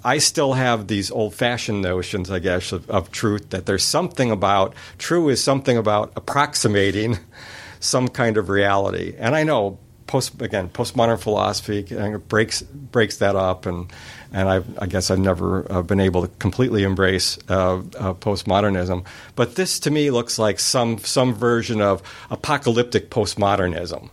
I 0.03 0.19
still 0.19 0.53
have 0.53 0.87
these 0.87 1.11
old 1.11 1.33
fashioned 1.33 1.81
notions, 1.81 2.29
I 2.29 2.39
guess, 2.39 2.71
of, 2.71 2.89
of 2.89 3.11
truth 3.11 3.49
that 3.49 3.65
there's 3.65 3.83
something 3.83 4.31
about, 4.31 4.73
true 4.97 5.29
is 5.29 5.43
something 5.43 5.77
about 5.77 6.13
approximating 6.15 7.19
some 7.79 8.07
kind 8.07 8.37
of 8.37 8.49
reality. 8.49 9.15
And 9.17 9.35
I 9.35 9.43
know 9.43 9.79
post 10.11 10.41
again 10.41 10.67
postmodern 10.67 11.17
philosophy 11.17 11.83
breaks 12.27 12.61
breaks 12.61 13.17
that 13.17 13.33
up 13.37 13.65
and 13.65 13.89
and 14.33 14.49
I, 14.49 14.61
I 14.77 14.85
guess 14.85 15.09
I've 15.09 15.19
never 15.19 15.69
uh, 15.71 15.81
been 15.81 16.01
able 16.01 16.21
to 16.21 16.27
completely 16.39 16.83
embrace 16.83 17.37
uh, 17.49 17.77
uh, 17.77 18.13
postmodernism. 18.13 19.05
But 19.35 19.55
this 19.55 19.79
to 19.81 19.91
me 19.91 20.11
looks 20.11 20.37
like 20.37 20.59
some 20.59 20.97
some 20.99 21.33
version 21.33 21.81
of 21.81 22.01
apocalyptic 22.29 23.09
postmodernism. 23.09 24.09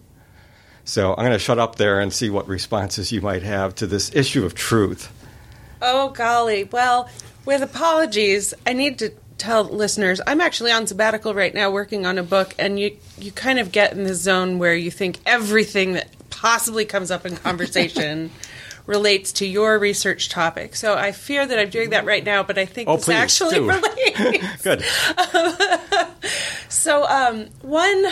So 0.85 1.11
I'm 1.11 1.19
going 1.19 1.33
to 1.33 1.39
shut 1.39 1.59
up 1.59 1.77
there 1.77 2.01
and 2.01 2.13
see 2.13 2.31
what 2.31 2.49
responses 2.49 3.13
you 3.13 3.21
might 3.21 3.43
have 3.43 3.75
to 3.77 3.87
this 3.87 4.15
issue 4.15 4.47
of 4.47 4.55
truth. 4.55 5.13
Oh, 5.83 6.11
golly. 6.11 6.65
Well, 6.65 7.11
with 7.45 7.61
apologies, 7.61 8.55
I 8.67 8.73
need 8.73 8.99
to 9.01 9.13
tell 9.39 9.65
listeners 9.65 10.21
I'm 10.27 10.41
actually 10.41 10.73
on 10.73 10.87
sabbatical 10.87 11.33
right 11.35 11.55
now 11.55 11.71
working 11.71 12.05
on 12.07 12.19
a 12.19 12.23
book, 12.23 12.55
and 12.59 12.79
you, 12.79 12.97
you 13.19 13.33
kind 13.33 13.59
of 13.59 13.73
get 13.73 13.93
in 13.93 14.05
the 14.05 14.15
zone 14.15 14.59
where 14.59 14.75
you 14.75 14.91
think 14.91 15.19
everything 15.25 15.93
that 15.95 16.09
possibly 16.31 16.85
comes 16.85 17.11
up 17.11 17.25
in 17.25 17.37
conversation 17.37 18.31
relates 18.87 19.33
to 19.33 19.47
your 19.47 19.79
research 19.79 20.29
topic. 20.31 20.75
So 20.75 20.95
I 20.97 21.13
fear 21.13 21.47
that 21.47 21.59
I'm 21.59 21.69
doing 21.71 21.91
that 21.91 22.05
right 22.05 22.25
now, 22.25 22.43
but 22.43 22.57
I 22.59 22.65
think 22.65 22.89
Oh, 22.89 22.97
this 22.97 23.05
please, 23.07 23.15
actually 23.15 23.55
do. 23.57 23.69
relates. 23.71 24.63
good 24.63 24.85
So, 26.69 27.05
um, 27.07 27.47
one 27.63 28.07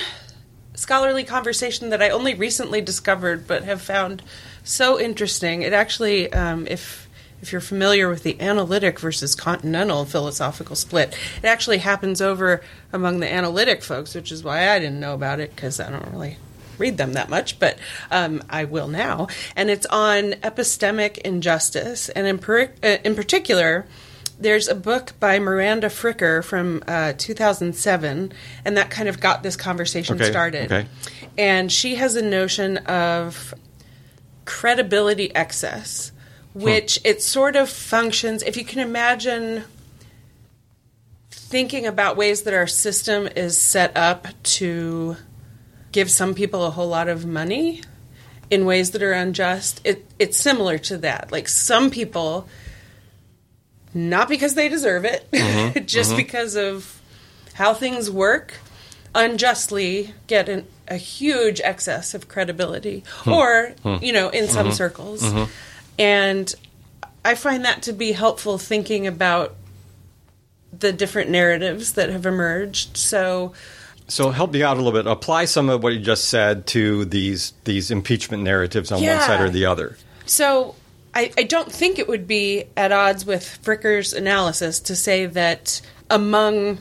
scholarly 0.75 1.25
conversation 1.25 1.91
that 1.91 2.03
I 2.03 2.11
only 2.11 2.35
recently 2.35 2.81
discovered, 2.81 3.47
but 3.47 3.65
have 3.65 3.81
found 3.81 4.23
so 4.65 4.99
interesting. 5.01 5.63
It 5.63 5.73
actually, 5.73 6.33
um, 6.33 6.67
if 6.67 7.06
if 7.43 7.53
you're 7.53 7.61
familiar 7.61 8.09
with 8.09 8.23
the 8.23 8.41
analytic 8.41 8.99
versus 8.99 9.35
continental 9.35 10.05
philosophical 10.05 10.75
split, 10.77 11.17
it 11.43 11.47
actually 11.47 11.79
happens 11.79 12.21
over 12.23 12.63
among 12.93 13.21
the 13.21 13.33
analytic 13.33 13.83
folks, 13.83 14.15
which 14.15 14.33
is 14.33 14.43
why 14.43 14.69
I 14.71 14.79
didn't 14.79 15.01
know 15.01 15.15
about 15.15 15.39
it 15.41 15.55
because 15.55 15.79
I 15.81 15.91
don't 15.91 16.11
really 16.13 16.39
read 16.79 16.97
them 16.99 17.15
that 17.15 17.31
much, 17.31 17.59
but 17.59 17.79
um, 18.11 18.43
I 18.51 18.65
will 18.65 18.89
now. 18.89 19.29
And 19.55 19.71
it's 19.71 19.87
on 19.87 20.33
epistemic 20.43 21.19
injustice, 21.19 22.09
and 22.11 22.27
in, 22.27 22.39
per- 22.39 22.73
uh, 22.83 22.97
in 23.05 23.15
particular, 23.15 23.87
there's 24.39 24.69
a 24.69 24.75
book 24.75 25.13
by 25.19 25.39
Miranda 25.39 25.87
Fricker 25.89 26.45
from 26.45 26.83
uh, 26.87 27.15
2007, 27.17 28.33
and 28.67 28.77
that 28.77 28.91
kind 28.91 29.09
of 29.09 29.21
got 29.21 29.43
this 29.43 29.57
conversation 29.57 30.17
Okay, 30.17 30.31
started. 30.31 30.71
okay. 30.71 30.87
And 31.39 31.73
she 31.73 31.95
has 31.95 32.17
a 32.17 32.23
notion 32.23 32.77
of 32.79 33.55
credibility 34.45 35.35
excess, 35.35 36.13
which 36.57 36.99
it 37.05 37.23
sort 37.23 37.55
of 37.55 37.69
functions, 37.69 38.43
if 38.43 38.57
you 38.57 38.65
can 38.65 38.79
imagine 38.79 39.63
thinking 41.29 41.87
about 41.87 42.17
ways 42.17 42.43
that 42.43 42.55
our 42.55 42.67
system 42.67 43.29
is 43.37 43.59
set 43.59 43.95
up 43.95 44.27
to 44.43 45.17
give 45.93 46.11
some 46.11 46.35
people 46.35 46.65
a 46.65 46.71
whole 46.71 46.89
lot 46.89 47.09
of 47.09 47.27
money 47.27 47.83
in 48.51 48.65
ways 48.65 48.93
that 48.93 49.03
are 49.03 49.13
unjust, 49.13 49.83
it, 49.85 50.07
it's 50.19 50.39
similar 50.39 50.79
to 50.79 50.97
that. 50.99 51.31
Like 51.31 51.47
some 51.47 51.91
people, 51.91 52.49
not 53.93 54.27
because 54.27 54.55
they 54.55 54.71
deserve 54.71 55.05
it, 55.05 55.31
mm-hmm. 55.33 55.85
just 55.85 56.11
mm-hmm. 56.11 56.17
because 56.17 56.57
of 56.57 57.03
how 57.53 57.75
things 57.75 58.11
work, 58.11 58.55
unjustly 59.15 60.15
get 60.27 60.49
an, 60.49 60.67
a 60.89 60.97
huge 60.97 61.61
excess 61.61 62.15
of 62.15 62.29
credibility, 62.29 63.05
hmm. 63.09 63.33
or, 63.33 63.75
hmm. 63.83 63.97
you 64.03 64.13
know, 64.15 64.31
in 64.31 64.49
some 64.49 64.69
mm-hmm. 64.69 64.75
circles. 64.75 65.23
And 65.99 66.55
I 67.25 67.35
find 67.35 67.65
that 67.65 67.83
to 67.85 67.93
be 67.93 68.13
helpful 68.13 68.59
thinking 68.59 69.07
about 69.07 69.55
the 70.79 70.93
different 70.93 71.31
narratives 71.31 71.95
that 71.95 72.11
have 72.11 72.27
emerged. 72.27 72.97
So, 72.97 73.53
So 74.09 74.31
help 74.31 74.53
me 74.53 74.63
out 74.63 74.77
a 74.77 74.81
little 74.83 74.93
bit. 74.93 75.11
Apply 75.11 75.47
some 75.47 75.69
of 75.69 75.83
what 75.83 75.93
you 75.95 76.01
just 76.01 76.29
said 76.29 76.67
to 76.69 77.05
these 77.07 77.53
these 77.65 77.91
impeachment 77.91 78.43
narratives 78.43 78.93
on 78.93 79.03
one 79.03 79.21
side 79.21 79.41
or 79.41 79.49
the 79.49 79.67
other. 79.67 79.97
So 80.27 80.75
I, 81.15 81.33
I 81.39 81.45
don't 81.45 81.73
think 81.73 81.99
it 81.99 82.09
would 82.09 82.29
be 82.29 82.65
at 82.77 82.93
odds 82.93 83.25
with 83.25 83.59
Fricker's 83.65 84.13
analysis 84.13 84.81
to 84.81 84.95
say 84.95 85.25
that 85.27 85.81
among 86.11 86.79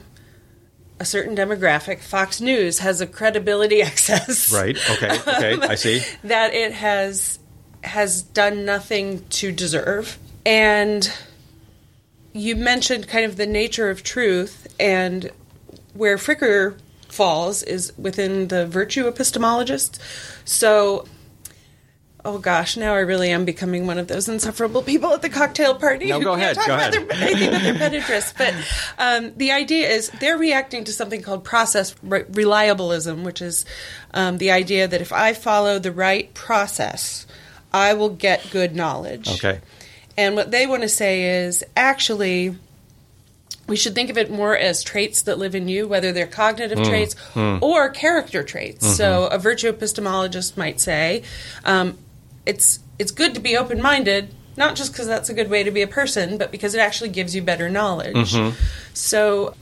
a 0.99 1.05
certain 1.05 1.35
demographic, 1.35 2.01
Fox 2.01 2.41
News 2.41 2.79
has 2.79 3.01
a 3.01 3.07
credibility 3.07 3.81
excess. 3.81 4.51
Right. 4.53 4.77
Okay. 4.91 5.19
Okay. 5.19 5.57
I 5.61 5.75
see. 5.75 6.01
That 6.25 6.53
it 6.53 6.73
has 6.73 7.39
has 7.85 8.21
done 8.21 8.65
nothing 8.65 9.25
to 9.29 9.51
deserve. 9.51 10.17
And 10.45 11.11
you 12.33 12.55
mentioned 12.55 13.07
kind 13.07 13.25
of 13.25 13.37
the 13.37 13.47
nature 13.47 13.89
of 13.89 14.03
truth 14.03 14.67
and 14.79 15.31
where 15.93 16.17
Fricker 16.17 16.77
falls 17.07 17.63
is 17.63 17.93
within 17.97 18.49
the 18.49 18.67
virtue 18.67 19.09
epistemologists. 19.09 19.99
So 20.43 21.05
Oh 22.27 22.39
gosh, 22.39 22.75
now 22.75 22.95
I 22.95 23.01
really 23.01 23.29
am 23.29 23.45
becoming 23.45 23.85
one 23.85 23.99
of 23.99 24.07
those 24.07 24.27
insufferable 24.27 24.81
people 24.81 25.13
at 25.13 25.21
the 25.21 25.29
cocktail 25.29 25.75
party. 25.75 26.07
No, 26.07 26.17
who 26.17 26.23
go 26.25 26.35
can't 26.35 26.41
ahead, 26.41 26.55
talk 26.55 26.65
go 26.65 26.73
about 26.73 26.95
ahead. 26.95 27.07
Their, 27.07 27.17
anything 27.51 27.77
but 27.77 27.91
their 27.91 28.01
pet. 28.01 28.33
But 28.35 28.55
um, 28.97 29.33
the 29.37 29.51
idea 29.51 29.87
is 29.89 30.09
they're 30.19 30.37
reacting 30.37 30.85
to 30.85 30.91
something 30.91 31.21
called 31.21 31.43
process 31.43 31.95
re- 32.01 32.23
reliabilism, 32.23 33.23
which 33.23 33.43
is 33.43 33.63
um, 34.15 34.39
the 34.39 34.49
idea 34.49 34.87
that 34.87 35.01
if 35.01 35.13
I 35.13 35.33
follow 35.33 35.77
the 35.77 35.91
right 35.91 36.33
process, 36.33 37.27
I 37.75 37.93
will 37.93 38.09
get 38.09 38.51
good 38.51 38.73
knowledge. 38.73 39.27
Okay. 39.27 39.59
And 40.17 40.33
what 40.37 40.49
they 40.49 40.65
want 40.65 40.83
to 40.83 40.87
say 40.89 41.43
is 41.43 41.61
actually, 41.75 42.55
we 43.67 43.75
should 43.75 43.93
think 43.93 44.09
of 44.09 44.17
it 44.17 44.31
more 44.31 44.55
as 44.55 44.81
traits 44.81 45.23
that 45.23 45.37
live 45.37 45.55
in 45.55 45.67
you, 45.67 45.85
whether 45.85 46.13
they're 46.13 46.25
cognitive 46.25 46.77
hmm. 46.77 46.85
traits 46.85 47.15
hmm. 47.33 47.57
or 47.61 47.89
character 47.89 48.43
traits. 48.43 48.85
Mm-hmm. 48.85 48.95
So, 48.95 49.27
a 49.27 49.37
virtue 49.37 49.69
epistemologist 49.69 50.55
might 50.55 50.79
say, 50.79 51.23
um, 51.65 51.97
it's 52.45 52.79
it's 52.97 53.11
good 53.11 53.33
to 53.35 53.41
be 53.41 53.57
open 53.57 53.81
minded, 53.81 54.29
not 54.55 54.77
just 54.77 54.93
because 54.93 55.07
that's 55.07 55.27
a 55.27 55.33
good 55.33 55.49
way 55.49 55.63
to 55.63 55.71
be 55.71 55.81
a 55.81 55.87
person, 55.87 56.37
but 56.37 56.53
because 56.53 56.75
it 56.75 56.79
actually 56.79 57.09
gives 57.09 57.35
you 57.35 57.41
better 57.41 57.69
knowledge. 57.69 58.31
Mm-hmm. 58.31 58.55
So, 58.93 59.53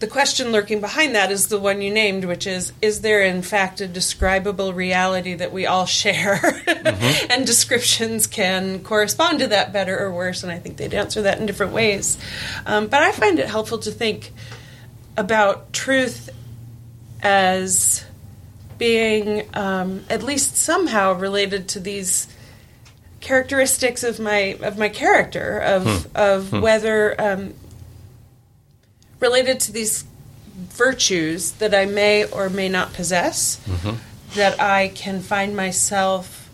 the 0.00 0.06
question 0.06 0.52
lurking 0.52 0.80
behind 0.80 1.14
that 1.14 1.32
is 1.32 1.48
the 1.48 1.58
one 1.58 1.82
you 1.82 1.90
named, 1.90 2.24
which 2.24 2.46
is 2.46 2.72
Is 2.80 3.00
there 3.00 3.22
in 3.22 3.42
fact 3.42 3.80
a 3.80 3.88
describable 3.88 4.72
reality 4.72 5.34
that 5.34 5.52
we 5.52 5.66
all 5.66 5.86
share? 5.86 6.40
and 7.30 7.44
descriptions 7.44 8.26
can 8.26 8.84
correspond 8.84 9.40
to 9.40 9.48
that 9.48 9.72
better 9.72 9.98
or 9.98 10.12
worse, 10.12 10.42
and 10.42 10.52
I 10.52 10.58
think 10.58 10.76
they'd 10.76 10.94
answer 10.94 11.22
that 11.22 11.38
in 11.38 11.46
different 11.46 11.72
ways. 11.72 12.16
Um, 12.64 12.86
but 12.86 13.02
I 13.02 13.10
find 13.12 13.38
it 13.38 13.48
helpful 13.48 13.78
to 13.78 13.90
think 13.90 14.32
about 15.16 15.72
truth 15.72 16.30
as 17.20 18.04
being 18.78 19.48
um, 19.54 20.04
at 20.08 20.22
least 20.22 20.56
somehow 20.56 21.14
related 21.14 21.68
to 21.70 21.80
these 21.80 22.28
characteristics 23.20 24.04
of 24.04 24.20
my 24.20 24.56
of 24.62 24.78
my 24.78 24.88
character 24.88 25.58
of 25.58 26.16
of 26.16 26.52
whether 26.52 27.20
um, 27.20 27.52
related 29.20 29.60
to 29.60 29.72
these 29.72 30.04
virtues 30.56 31.52
that 31.52 31.74
I 31.74 31.84
may 31.86 32.24
or 32.24 32.48
may 32.50 32.68
not 32.68 32.92
possess 32.92 33.60
that 34.34 34.60
I 34.60 34.88
can 34.88 35.20
find 35.20 35.56
myself 35.56 36.50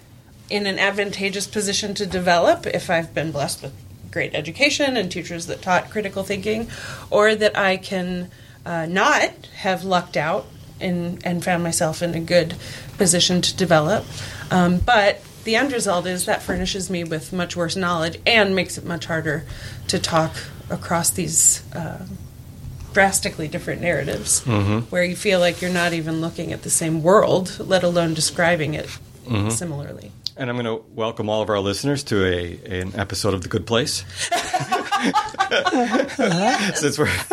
in 0.51 0.67
an 0.67 0.79
advantageous 0.79 1.47
position 1.47 1.95
to 1.95 2.07
develop 2.07 2.67
if 2.67 2.91
I've 2.91 3.15
been 3.15 3.33
blessed 3.33 3.63
with 3.63 3.73
great 4.11 4.35
education 4.35 4.97
and 4.97 5.11
teachers 5.11 5.47
that 5.47 5.61
taught 5.63 5.91
critical 5.91 6.23
thinking, 6.23 6.69
or 7.11 7.35
that 7.35 7.57
I 7.59 7.77
can 7.77 8.31
uh, 8.65 8.87
not 8.87 9.31
have 9.57 9.85
lucked 9.85 10.17
out 10.17 10.47
and, 10.81 11.25
and 11.27 11.43
found 11.43 11.63
myself 11.63 12.03
in 12.03 12.15
a 12.15 12.21
good 12.21 12.55
position 12.97 13.41
to 13.41 13.57
develop. 13.57 14.05
Um, 14.51 14.79
but 14.79 15.21
the 15.45 15.57
end 15.57 15.73
result 15.73 16.07
is 16.07 16.27
that 16.27 16.43
furnishes 16.43 16.89
me 16.89 17.05
with 17.05 17.33
much 17.33 17.57
worse 17.57 17.75
knowledge 17.75 18.19
and 18.27 18.55
makes 18.55 18.79
it 18.79 18.85
much 18.85 19.07
harder 19.07 19.45
to 19.89 19.99
talk 19.99 20.37
across 20.71 21.11
these 21.11 21.63
uh, 21.75 22.07
drastically 22.95 23.49
different 23.49 23.83
narratives 23.83 24.41
Mm-hmm. 24.45 24.79
where 24.91 25.05
you 25.05 25.17
feel 25.17 25.39
like 25.41 25.61
you're 25.61 25.71
not 25.73 25.93
even 25.93 26.21
looking 26.23 26.53
at 26.53 26.63
the 26.63 26.71
same 26.71 27.03
world, 27.03 27.59
let 27.61 27.83
alone 27.83 28.15
describing 28.15 28.73
it 28.75 28.87
Mm-hmm. 29.27 29.51
similarly. 29.51 30.13
And 30.37 30.51
I'm 30.51 30.57
going 30.57 30.67
to 30.67 30.85
welcome 30.95 31.29
all 31.31 31.43
of 31.43 31.49
our 31.49 31.61
listeners 31.61 32.03
to 32.05 32.25
a 32.27 32.81
an 32.81 32.93
episode 32.97 33.35
of 33.35 33.43
The 33.43 33.49
Good 33.49 33.67
Place. 33.67 34.05
Since 36.75 36.99
we're 36.99 37.07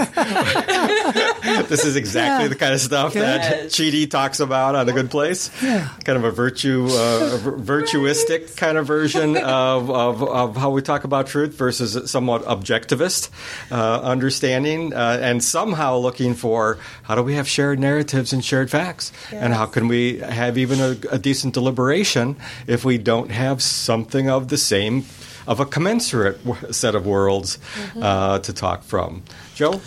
this 1.67 1.85
is 1.85 1.95
exactly 1.95 2.45
Yeah. 2.45 2.47
the 2.49 2.55
kind 2.55 2.73
of 2.73 2.81
stuff 2.81 3.13
that 3.13 3.41
Yes. 3.63 3.73
Chidi 3.75 4.09
talks 4.09 4.39
about 4.39 4.75
on 4.75 4.85
The 4.85 4.93
Good 4.93 5.09
Place. 5.11 5.49
Yeah. 5.61 5.87
Kind 6.03 6.17
of 6.17 6.23
a 6.23 6.31
virtue, 6.31 6.87
uh, 6.89 7.31
a 7.33 7.37
vir- 7.37 7.57
virtuistic 7.83 8.55
kind 8.57 8.77
of 8.77 8.85
version 8.87 9.37
of, 9.37 9.89
of, 9.89 10.23
of 10.23 10.55
how 10.57 10.69
we 10.71 10.81
talk 10.81 11.03
about 11.03 11.27
truth 11.27 11.53
versus 11.53 12.09
somewhat 12.09 12.43
objectivist 12.43 13.29
uh, 13.71 14.01
understanding, 14.01 14.93
uh, 14.93 15.19
and 15.21 15.43
somehow 15.43 15.97
looking 15.97 16.33
for 16.33 16.77
how 17.03 17.15
do 17.15 17.23
we 17.23 17.35
have 17.35 17.47
shared 17.47 17.79
narratives 17.79 18.33
and 18.33 18.43
shared 18.43 18.69
facts, 18.69 19.11
and 19.31 19.53
how 19.53 19.65
can 19.65 19.87
we 19.87 20.19
have 20.19 20.57
even 20.57 20.79
a, 20.79 20.97
a 21.11 21.19
decent 21.19 21.53
deliberation 21.53 22.35
if 22.67 22.83
we 22.85 22.97
don't 22.97 23.31
have 23.31 23.61
something 23.61 24.29
of 24.29 24.47
the 24.49 24.57
same 24.57 25.03
of 25.47 25.59
a 25.59 25.65
commensurate 25.65 26.43
w- 26.45 26.71
set 26.73 26.95
of 26.95 27.05
worlds 27.05 27.57
uh, 27.99 28.39
to 28.39 28.53
talk 28.53 28.83
from. 28.83 29.23
Joe? 29.55 29.81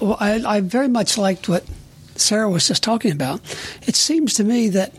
Well, 0.00 0.16
I, 0.20 0.56
I 0.56 0.60
very 0.60 0.88
much 0.88 1.16
liked 1.18 1.48
what 1.48 1.64
Sarah 2.16 2.48
was 2.48 2.68
just 2.68 2.82
talking 2.82 3.12
about. 3.12 3.40
It 3.86 3.96
seems 3.96 4.34
to 4.34 4.44
me 4.44 4.68
that 4.70 4.94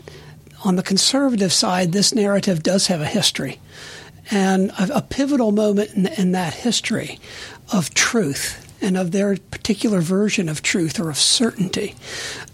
on 0.64 0.76
the 0.76 0.82
conservative 0.82 1.52
side, 1.52 1.92
this 1.92 2.14
narrative 2.14 2.62
does 2.62 2.86
have 2.88 3.00
a 3.00 3.06
history. 3.06 3.60
And 4.30 4.70
a, 4.70 4.98
a 4.98 5.02
pivotal 5.02 5.52
moment 5.52 5.90
in, 5.94 6.06
in 6.06 6.32
that 6.32 6.52
history 6.52 7.20
of 7.72 7.94
truth 7.94 8.65
and 8.80 8.96
of 8.96 9.10
their 9.12 9.36
particular 9.50 10.00
version 10.00 10.48
of 10.48 10.62
truth 10.62 11.00
or 11.00 11.08
of 11.10 11.16
certainty 11.18 11.94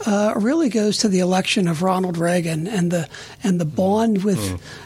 uh, 0.06 0.32
really 0.36 0.68
goes 0.68 0.98
to 0.98 1.08
the 1.08 1.18
election 1.20 1.68
of 1.68 1.82
Ronald 1.82 2.16
Reagan 2.16 2.66
and 2.66 2.90
the 2.90 3.08
and 3.42 3.60
the 3.60 3.64
bond 3.64 4.24
with 4.24 4.38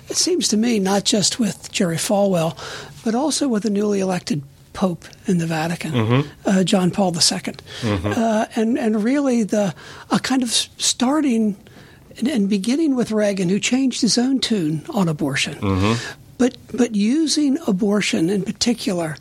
it 0.08 0.16
seems 0.16 0.48
to 0.48 0.56
me 0.56 0.78
not 0.78 1.04
just 1.04 1.38
with 1.38 1.70
Jerry 1.72 1.96
Falwell 1.96 2.56
but 3.04 3.14
also 3.14 3.48
with 3.48 3.62
the 3.62 3.70
newly 3.70 4.00
elected 4.00 4.42
Pope 4.72 5.06
in 5.26 5.38
the 5.38 5.46
Vatican, 5.46 6.24
uh, 6.44 6.62
John 6.62 6.90
Paul 6.90 7.14
II, 7.16 7.54
uh, 8.04 8.44
and 8.56 8.78
and 8.78 9.02
really 9.02 9.42
the 9.42 9.74
a 10.10 10.18
kind 10.18 10.42
of 10.42 10.50
starting 10.50 11.56
and, 12.18 12.28
and 12.28 12.48
beginning 12.50 12.94
with 12.94 13.10
Reagan, 13.10 13.48
who 13.48 13.58
changed 13.58 14.02
his 14.02 14.18
own 14.18 14.38
tune 14.38 14.84
on 14.90 15.08
abortion, 15.08 15.56
but 16.36 16.58
but 16.74 16.94
using 16.94 17.56
abortion 17.66 18.28
in 18.28 18.42
particular 18.42 19.16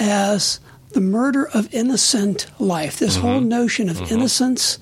as 0.00 0.58
the 0.94 1.00
murder 1.00 1.48
of 1.48 1.72
innocent 1.74 2.46
life. 2.58 2.98
This 2.98 3.16
whole 3.16 3.40
notion 3.40 3.88
of 3.88 4.10
innocence, 4.10 4.78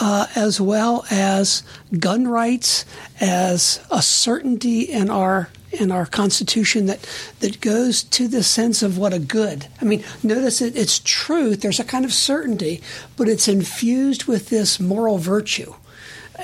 uh, 0.00 0.26
as 0.36 0.60
well 0.60 1.04
as 1.10 1.62
gun 1.98 2.28
rights, 2.28 2.84
as 3.20 3.84
a 3.90 4.00
certainty 4.02 4.82
in 4.82 5.10
our 5.10 5.48
in 5.72 5.90
our 5.90 6.06
Constitution 6.06 6.86
that 6.86 7.00
that 7.40 7.60
goes 7.60 8.02
to 8.04 8.28
the 8.28 8.42
sense 8.42 8.82
of 8.82 8.98
what 8.98 9.12
a 9.12 9.18
good. 9.18 9.66
I 9.80 9.84
mean, 9.84 10.04
notice 10.22 10.60
it, 10.62 10.76
it's 10.76 11.00
truth. 11.00 11.62
There's 11.62 11.80
a 11.80 11.84
kind 11.84 12.04
of 12.04 12.12
certainty, 12.12 12.82
but 13.16 13.28
it's 13.28 13.48
infused 13.48 14.24
with 14.24 14.48
this 14.48 14.78
moral 14.78 15.18
virtue. 15.18 15.74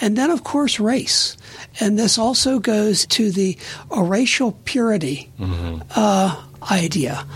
And 0.01 0.17
then, 0.17 0.31
of 0.31 0.43
course, 0.43 0.81
race. 0.81 1.37
And 1.79 1.99
this 1.99 2.17
also 2.19 2.59
goes 2.59 3.05
to 3.07 3.31
the 3.31 3.59
uh, 3.95 4.03
racial 4.03 4.53
purity 4.65 5.31
uh, 5.95 6.43
idea, 6.71 7.27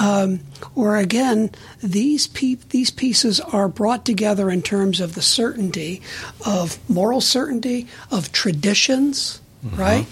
um, 0.00 0.40
where 0.74 0.96
again, 0.96 1.50
these, 1.82 2.26
pe- 2.26 2.56
these 2.70 2.90
pieces 2.90 3.40
are 3.40 3.68
brought 3.68 4.04
together 4.04 4.50
in 4.50 4.62
terms 4.62 5.00
of 5.00 5.14
the 5.14 5.22
certainty 5.22 6.02
of 6.46 6.78
moral 6.88 7.20
certainty, 7.20 7.86
of 8.10 8.32
traditions, 8.32 9.40
right? 9.72 10.06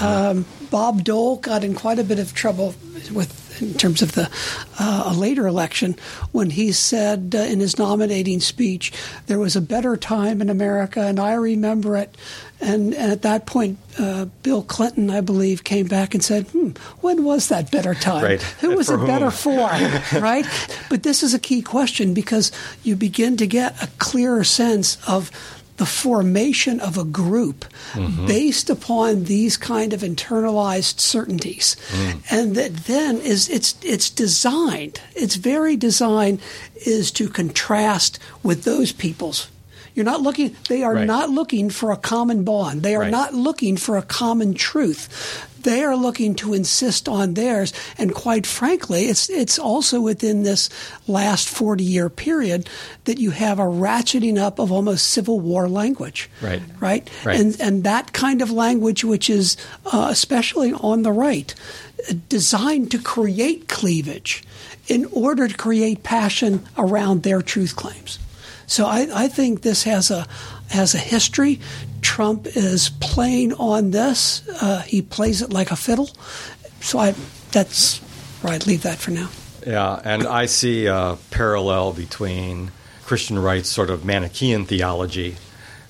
Um, 0.00 0.44
Bob 0.70 1.04
Dole 1.04 1.36
got 1.36 1.64
in 1.64 1.74
quite 1.74 1.98
a 1.98 2.04
bit 2.04 2.18
of 2.18 2.34
trouble 2.34 2.74
with 3.12 3.48
in 3.60 3.74
terms 3.74 4.02
of 4.02 4.12
the 4.12 4.30
uh, 4.78 5.04
a 5.06 5.14
later 5.14 5.46
election 5.46 5.96
when 6.32 6.50
he 6.50 6.72
said 6.72 7.34
uh, 7.36 7.38
in 7.38 7.60
his 7.60 7.78
nominating 7.78 8.40
speech 8.40 8.92
there 9.26 9.38
was 9.38 9.56
a 9.56 9.60
better 9.60 9.96
time 9.96 10.40
in 10.40 10.48
America 10.50 11.00
and 11.00 11.18
I 11.18 11.34
remember 11.34 11.96
it. 11.96 12.16
And, 12.60 12.92
and 12.94 13.12
at 13.12 13.22
that 13.22 13.46
point 13.46 13.78
uh, 13.98 14.26
Bill 14.42 14.62
Clinton 14.62 15.10
I 15.10 15.20
believe 15.20 15.64
came 15.64 15.86
back 15.86 16.14
and 16.14 16.22
said 16.22 16.46
hmm, 16.48 16.70
when 17.00 17.24
was 17.24 17.48
that 17.48 17.70
better 17.70 17.94
time? 17.94 18.24
Right. 18.24 18.42
who 18.42 18.76
was 18.76 18.88
for 18.88 19.02
it 19.02 19.06
better 19.06 19.30
for? 19.30 19.68
Right? 20.18 20.46
But 20.88 21.02
this 21.02 21.22
is 21.22 21.34
a 21.34 21.38
key 21.38 21.62
question 21.62 22.14
because 22.14 22.50
you 22.82 22.96
begin 22.96 23.36
to 23.38 23.46
get 23.46 23.80
a 23.82 23.88
clearer 23.98 24.44
sense 24.44 24.98
of 25.06 25.30
the 25.78 25.86
formation 25.86 26.80
of 26.80 26.98
a 26.98 27.04
group 27.04 27.64
mm-hmm. 27.92 28.26
based 28.26 28.68
upon 28.68 29.24
these 29.24 29.56
kind 29.56 29.92
of 29.92 30.02
internalized 30.02 31.00
certainties. 31.00 31.76
Mm. 31.90 32.22
And 32.30 32.54
that 32.56 32.76
then 32.86 33.16
is 33.18 33.48
it's 33.48 33.74
it's 33.82 34.10
designed 34.10 35.00
its 35.14 35.36
very 35.36 35.76
design 35.76 36.40
is 36.84 37.10
to 37.12 37.28
contrast 37.28 38.18
with 38.42 38.64
those 38.64 38.92
people's. 38.92 39.48
You're 39.94 40.04
not 40.04 40.20
looking 40.20 40.54
they 40.68 40.82
are 40.82 40.94
Right. 40.94 41.06
not 41.06 41.30
looking 41.30 41.70
for 41.70 41.90
a 41.90 41.96
common 41.96 42.44
bond. 42.44 42.82
They 42.82 42.94
are 42.94 43.02
Right. 43.02 43.10
not 43.10 43.34
looking 43.34 43.76
for 43.76 43.96
a 43.96 44.02
common 44.02 44.54
truth 44.54 45.08
they 45.64 45.82
are 45.84 45.96
looking 45.96 46.34
to 46.36 46.54
insist 46.54 47.08
on 47.08 47.34
theirs 47.34 47.72
and 47.98 48.14
quite 48.14 48.46
frankly 48.46 49.04
it's 49.06 49.28
it's 49.30 49.58
also 49.58 50.00
within 50.00 50.42
this 50.42 50.68
last 51.06 51.48
40 51.48 51.84
year 51.84 52.08
period 52.08 52.68
that 53.04 53.18
you 53.18 53.30
have 53.30 53.58
a 53.58 53.62
ratcheting 53.62 54.38
up 54.38 54.58
of 54.58 54.70
almost 54.72 55.06
civil 55.08 55.40
war 55.40 55.68
language 55.68 56.30
Right. 56.42 56.62
right 56.80 57.08
Right. 57.24 57.40
and 57.40 57.60
and 57.60 57.84
that 57.84 58.12
kind 58.12 58.42
of 58.42 58.50
language 58.50 59.04
which 59.04 59.28
is 59.30 59.56
uh, 59.92 60.08
especially 60.10 60.72
on 60.72 61.02
the 61.02 61.12
right 61.12 61.54
designed 62.28 62.90
to 62.92 62.98
create 62.98 63.68
cleavage 63.68 64.42
in 64.86 65.04
order 65.06 65.48
to 65.48 65.54
create 65.56 66.02
passion 66.02 66.64
around 66.76 67.22
their 67.22 67.42
truth 67.42 67.76
claims 67.76 68.18
so 68.66 68.84
I, 68.86 69.08
I 69.24 69.28
think 69.28 69.62
this 69.62 69.84
has 69.84 70.10
a 70.10 70.26
has 70.70 70.94
a 70.94 70.98
history. 70.98 71.60
Trump 72.02 72.46
is 72.46 72.90
playing 73.00 73.52
on 73.54 73.90
this. 73.90 74.46
Uh, 74.62 74.82
he 74.82 75.02
plays 75.02 75.42
it 75.42 75.52
like 75.52 75.70
a 75.70 75.76
fiddle. 75.76 76.10
So 76.80 76.98
I 76.98 77.14
that's 77.50 77.98
where 78.42 78.52
I'd 78.52 78.66
leave 78.66 78.82
that 78.82 78.98
for 78.98 79.10
now. 79.10 79.28
Yeah, 79.66 80.00
and 80.04 80.26
I 80.26 80.46
see 80.46 80.86
a 80.86 81.18
parallel 81.30 81.92
between 81.92 82.70
Christian 83.04 83.38
right's 83.38 83.68
sort 83.68 83.90
of 83.90 84.04
Manichaean 84.04 84.64
theology 84.64 85.36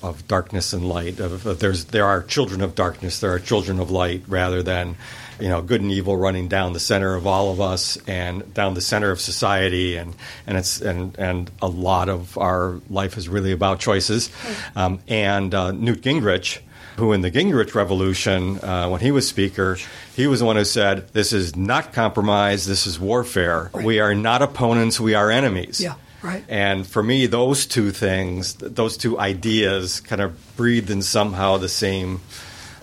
of 0.01 0.27
darkness 0.27 0.73
and 0.73 0.87
light. 0.87 1.19
Of, 1.19 1.45
of 1.45 1.59
there's 1.59 1.85
there 1.85 2.05
are 2.05 2.23
children 2.23 2.61
of 2.61 2.75
darkness, 2.75 3.19
there 3.19 3.31
are 3.33 3.39
children 3.39 3.79
of 3.79 3.91
light, 3.91 4.23
rather 4.27 4.63
than 4.63 4.95
you 5.39 5.49
know 5.49 5.61
good 5.61 5.81
and 5.81 5.91
evil 5.91 6.17
running 6.17 6.47
down 6.47 6.73
the 6.73 6.79
center 6.79 7.15
of 7.15 7.27
all 7.27 7.51
of 7.51 7.61
us 7.61 7.97
and 8.07 8.53
down 8.53 8.73
the 8.73 8.81
center 8.81 9.11
of 9.11 9.19
society, 9.19 9.95
and 9.95 10.15
and 10.47 10.57
it's 10.57 10.81
and 10.81 11.17
and 11.17 11.51
a 11.61 11.67
lot 11.67 12.09
of 12.09 12.37
our 12.37 12.79
life 12.89 13.17
is 13.17 13.29
really 13.29 13.51
about 13.51 13.79
choices. 13.79 14.29
Um, 14.75 14.99
and 15.07 15.53
uh, 15.53 15.71
Newt 15.71 16.01
Gingrich 16.01 16.59
who 16.99 17.13
in 17.13 17.21
the 17.21 17.31
Gingrich 17.31 17.73
Revolution, 17.73 18.59
uh, 18.59 18.89
when 18.89 19.01
he 19.01 19.09
was 19.09 19.27
Speaker, 19.27 19.77
he 20.15 20.27
was 20.27 20.41
the 20.41 20.45
one 20.45 20.57
who 20.57 20.65
said, 20.65 21.07
This 21.13 21.33
is 21.33 21.55
not 21.55 21.93
compromise, 21.93 22.67
this 22.67 22.85
is 22.85 22.99
warfare. 22.99 23.71
We 23.73 23.99
are 23.99 24.13
not 24.13 24.41
opponents, 24.41 24.99
we 24.99 25.15
are 25.15 25.31
enemies. 25.31 25.81
Yeah, 25.81 25.95
right. 26.21 26.43
And 26.47 26.85
for 26.85 27.03
me, 27.03 27.27
those 27.27 27.65
two 27.65 27.91
things, 27.91 28.55
those 28.55 28.97
two 28.97 29.19
ideas, 29.19 29.99
kind 30.01 30.21
of 30.21 30.55
breathed 30.55 30.89
in 30.89 31.01
somehow 31.01 31.57
the 31.57 31.69
same 31.69 32.21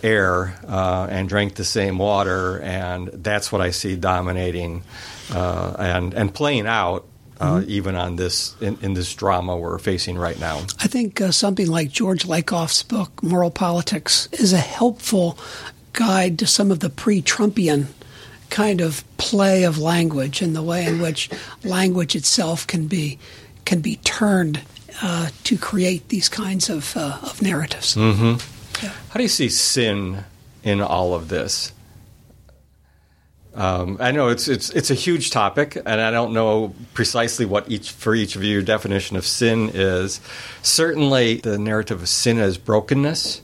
air 0.03 0.55
uh, 0.66 1.07
and 1.11 1.29
drank 1.29 1.55
the 1.55 1.64
same 1.64 1.99
water, 1.99 2.61
and 2.61 3.09
that's 3.09 3.51
what 3.51 3.61
I 3.61 3.70
see 3.70 3.96
dominating 3.96 4.83
uh, 5.33 5.77
and 5.79 6.14
and 6.14 6.33
playing 6.35 6.66
out. 6.66 7.07
Uh, 7.38 7.62
Even 7.66 7.96
on 7.96 8.16
this 8.16 8.57
in, 8.62 8.79
in 8.81 8.94
this 8.94 9.14
drama 9.14 9.59
we're 9.59 9.79
facing 9.79 10.16
right 10.16 10.40
now, 10.40 10.61
I 10.81 10.88
think 10.88 11.20
uh, 11.20 11.31
something 11.31 11.68
like 11.68 11.90
George 11.90 12.25
Lakoff's 12.25 12.83
book, 12.83 13.22
Moral 13.22 13.51
Politics, 13.51 14.27
is 14.33 14.55
a 14.55 14.59
helpful 14.59 15.37
guide 15.92 16.38
to 16.38 16.46
some 16.46 16.70
of 16.70 16.81
the 16.81 16.88
pre 16.88 17.20
Trumpian 17.20 17.88
kind 18.50 18.80
of 18.80 19.04
play 19.16 19.64
of 19.64 19.78
language 19.78 20.42
and 20.42 20.54
the 20.54 20.62
way 20.62 20.85
in 20.85 21.00
which 21.00 21.30
language 21.64 22.14
itself 22.14 22.66
can 22.66 22.87
be 22.87 23.18
can 23.64 23.80
be 23.80 23.96
turned 23.96 24.61
uh, 25.02 25.28
to 25.44 25.59
create 25.59 26.09
these 26.09 26.28
kinds 26.28 26.70
of, 26.70 26.96
uh, 26.96 27.18
of 27.22 27.42
narratives. 27.42 27.94
How 27.94 29.14
do 29.14 29.22
you 29.22 29.28
see 29.28 29.48
sin 29.48 30.24
in 30.62 30.80
all 30.80 31.14
of 31.14 31.28
this? 31.28 31.72
Um, 33.54 33.96
I 34.00 34.11
know 34.11 34.28
it's 34.28 34.48
it's 34.48 34.68
it's 34.70 34.90
a 34.90 34.94
huge 34.94 35.30
topic, 35.30 35.76
and 35.76 35.98
I 35.98 36.11
don't 36.11 36.35
know 36.35 36.74
precisely 36.92 37.46
what 37.46 37.70
each 37.70 37.90
for 37.90 38.14
each 38.14 38.37
of 38.37 38.44
you 38.44 38.52
your 38.52 38.62
definition 38.62 39.16
of 39.16 39.24
sin 39.24 39.70
is. 39.72 40.20
Certainly, 40.61 41.37
the 41.37 41.59
narrative 41.59 42.02
of 42.02 42.09
sin 42.09 42.38
as 42.38 42.59
brokenness, 42.59 43.40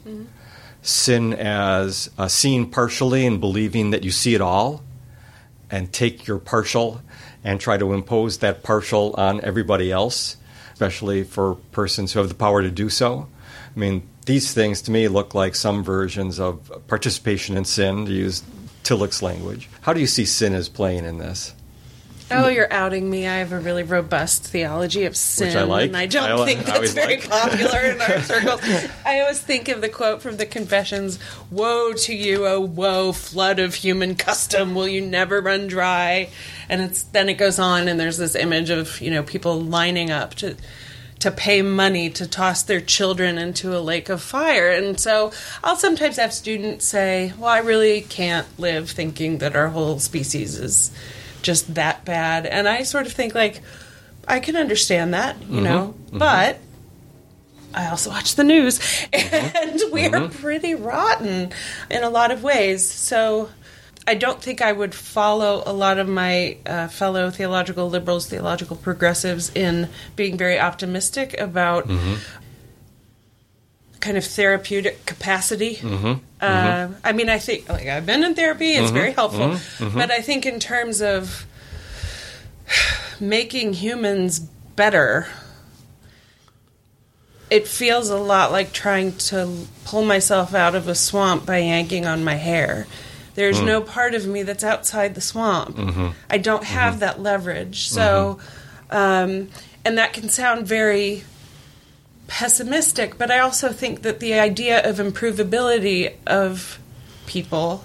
sin 0.82 1.32
as 1.32 2.10
uh, 2.18 2.28
seeing 2.28 2.68
partially 2.68 3.24
and 3.24 3.40
believing 3.40 3.90
that 3.90 4.04
you 4.04 4.10
see 4.10 4.34
it 4.34 4.42
all, 4.42 4.82
and 5.72 5.92
take 5.92 6.26
your 6.28 6.38
partial 6.38 7.00
and 7.42 7.58
try 7.58 7.76
to 7.76 7.92
impose 7.92 8.38
that 8.38 8.62
partial 8.62 9.14
on 9.18 9.40
everybody 9.40 9.90
else, 9.90 10.36
especially 10.72 11.24
for 11.24 11.56
persons 11.72 12.12
who 12.12 12.20
have 12.20 12.28
the 12.28 12.34
power 12.34 12.62
to 12.62 12.70
do 12.70 12.88
so. 12.88 13.26
I 13.74 13.78
mean, 13.78 14.06
these 14.26 14.52
things 14.52 14.82
to 14.82 14.92
me 14.92 15.08
look 15.08 15.34
like 15.34 15.56
some 15.56 15.82
versions 15.82 16.38
of 16.38 16.86
participation 16.86 17.56
in 17.56 17.64
sin, 17.64 18.06
to 18.06 18.12
use 18.12 18.44
Tillich's 18.84 19.22
language. 19.22 19.68
How 19.80 19.92
do 19.92 20.00
you 20.00 20.06
see 20.06 20.24
sin 20.24 20.54
as 20.54 20.68
playing 20.68 21.04
in 21.04 21.18
this? 21.18 21.54
Oh, 22.32 22.48
you're 22.48 22.72
outing 22.72 23.08
me. 23.10 23.26
I 23.28 23.36
have 23.38 23.52
a 23.52 23.58
really 23.60 23.82
robust 23.82 24.44
theology 24.44 25.04
of 25.04 25.16
sin, 25.16 25.48
Which 25.48 25.56
I 25.56 25.62
like. 25.64 25.88
and 25.88 25.96
I 25.96 26.06
don't 26.06 26.40
I 26.40 26.44
think 26.44 26.60
I 26.60 26.62
that's 26.64 26.76
always 26.76 26.94
very 26.94 27.16
like. 27.18 27.28
popular 27.28 27.80
in 27.80 28.00
our 28.00 28.20
circles. 28.22 28.60
I 29.04 29.20
always 29.20 29.40
think 29.40 29.68
of 29.68 29.80
the 29.80 29.88
quote 29.88 30.22
from 30.22 30.36
the 30.38 30.46
Confessions: 30.46 31.18
"Woe 31.50 31.92
to 31.92 32.14
you, 32.14 32.46
O 32.46 32.60
woe, 32.60 33.12
flood 33.12 33.58
of 33.58 33.74
human 33.74 34.14
custom! 34.16 34.74
Will 34.74 34.88
you 34.88 35.00
never 35.00 35.40
run 35.40 35.66
dry?" 35.66 36.30
And 36.68 36.80
it's 36.82 37.02
then 37.02 37.28
it 37.28 37.34
goes 37.34 37.58
on, 37.58 37.88
and 37.88 38.00
there's 38.00 38.18
this 38.18 38.34
image 38.34 38.70
of 38.70 39.00
you 39.00 39.10
know 39.10 39.22
people 39.22 39.60
lining 39.60 40.10
up 40.10 40.34
to 40.36 40.56
to 41.20 41.30
pay 41.30 41.62
money 41.62 42.10
to 42.10 42.26
toss 42.26 42.64
their 42.64 42.80
children 42.80 43.38
into 43.38 43.76
a 43.76 43.78
lake 43.78 44.08
of 44.08 44.20
fire. 44.20 44.70
And 44.72 44.98
so 44.98 45.30
I'll 45.62 45.76
sometimes 45.76 46.16
have 46.16 46.32
students 46.32 46.84
say, 46.84 47.32
Well, 47.38 47.48
I 47.48 47.58
really 47.58 48.00
can't 48.00 48.46
live 48.58 48.90
thinking 48.90 49.38
that 49.38 49.54
our 49.54 49.68
whole 49.68 50.00
species 50.00 50.58
is 50.58 50.90
just 51.42 51.74
that 51.74 52.04
bad. 52.04 52.46
And 52.46 52.68
I 52.68 52.82
sort 52.84 53.06
of 53.06 53.12
think, 53.12 53.34
like, 53.34 53.60
I 54.26 54.40
can 54.40 54.56
understand 54.56 55.14
that, 55.14 55.40
you 55.42 55.56
mm-hmm. 55.56 55.64
know, 55.64 55.94
mm-hmm. 56.06 56.18
but. 56.18 56.58
I 57.74 57.88
also 57.88 58.10
watch 58.10 58.34
the 58.34 58.44
news, 58.44 58.78
mm-hmm. 59.14 59.56
and 59.56 59.92
we 59.94 60.04
are 60.06 60.28
pretty 60.28 60.74
rotten 60.74 61.52
in 61.90 62.02
a 62.02 62.10
lot 62.10 62.30
of 62.30 62.42
ways. 62.42 62.86
So 62.86 63.48
I 64.06 64.14
don't 64.14 64.42
think 64.42 64.60
I 64.60 64.72
would 64.72 64.94
follow 64.94 65.62
a 65.64 65.72
lot 65.72 65.98
of 65.98 66.08
my 66.08 66.58
uh, 66.66 66.88
fellow 66.88 67.30
theological 67.30 67.88
liberals, 67.88 68.26
theological 68.26 68.76
progressives, 68.76 69.50
in 69.54 69.88
being 70.16 70.36
very 70.36 70.58
optimistic 70.58 71.38
about 71.38 71.88
kind 74.02 74.18
of 74.18 74.24
therapeutic 74.24 75.06
capacity. 75.06 75.76
Mm-hmm. 75.76 76.06
Mm-hmm. 76.06 76.22
Uh, 76.40 76.88
I 77.02 77.12
mean, 77.12 77.30
I 77.30 77.38
think 77.38 77.68
like 77.70 77.86
I've 77.86 78.04
been 78.04 78.22
in 78.22 78.34
therapy; 78.34 78.72
it's 78.72 78.86
mm-hmm. 78.86 78.94
very 78.94 79.12
helpful. 79.12 79.56
But 79.94 80.10
I 80.10 80.20
think 80.20 80.44
in 80.44 80.60
terms 80.60 81.00
of 81.00 81.46
making 83.18 83.72
humans 83.74 84.40
better, 84.40 85.28
it 87.48 87.66
feels 87.66 88.10
a 88.10 88.18
lot 88.18 88.52
like 88.52 88.72
trying 88.72 89.16
to 89.16 89.66
pull 89.84 90.04
myself 90.04 90.54
out 90.54 90.74
of 90.74 90.88
a 90.88 90.94
swamp 90.94 91.46
by 91.46 91.58
yanking 91.58 92.04
on 92.04 92.24
my 92.24 92.34
hair. 92.34 92.86
There's 93.34 93.60
mm. 93.60 93.66
no 93.66 93.80
part 93.80 94.14
of 94.14 94.26
me 94.26 94.42
that's 94.42 94.64
outside 94.64 95.14
the 95.14 95.22
swamp. 95.22 95.78
I 96.28 96.36
don't 96.38 96.64
have 96.64 97.00
that 97.00 97.20
leverage. 97.20 97.88
So, 97.88 98.40
um, 98.90 99.48
and 99.86 99.96
that 99.96 100.12
can 100.12 100.28
sound 100.28 100.66
very 100.66 101.24
pessimistic, 102.32 103.18
but 103.18 103.30
I 103.30 103.40
also 103.40 103.72
think 103.72 104.02
that 104.02 104.18
the 104.18 104.32
idea 104.32 104.88
of 104.88 104.96
improvability 104.96 106.14
of 106.26 106.78
people 107.26 107.84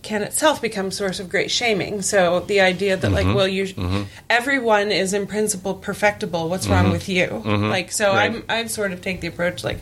can 0.00 0.22
itself 0.22 0.62
become 0.62 0.90
source 0.90 1.20
of 1.20 1.28
great 1.28 1.50
shaming. 1.50 2.00
So 2.00 2.40
the 2.40 2.62
idea 2.62 2.96
that 2.96 3.12
like, 3.12 3.26
mm-hmm. 3.26 3.34
well, 3.34 3.46
you, 3.46 3.64
mm-hmm. 3.64 4.04
everyone 4.30 4.90
is 4.90 5.12
in 5.12 5.26
principle 5.26 5.74
perfectible. 5.74 6.48
What's 6.48 6.66
wrong 6.66 6.84
mm-hmm. 6.84 6.92
with 6.92 7.10
you? 7.10 7.26
Like, 7.68 7.92
so 7.92 8.14
Right. 8.14 8.36
I'm 8.36 8.44
I 8.48 8.66
sort 8.68 8.92
of 8.92 9.02
take 9.02 9.20
the 9.20 9.28
approach 9.28 9.62
like. 9.62 9.78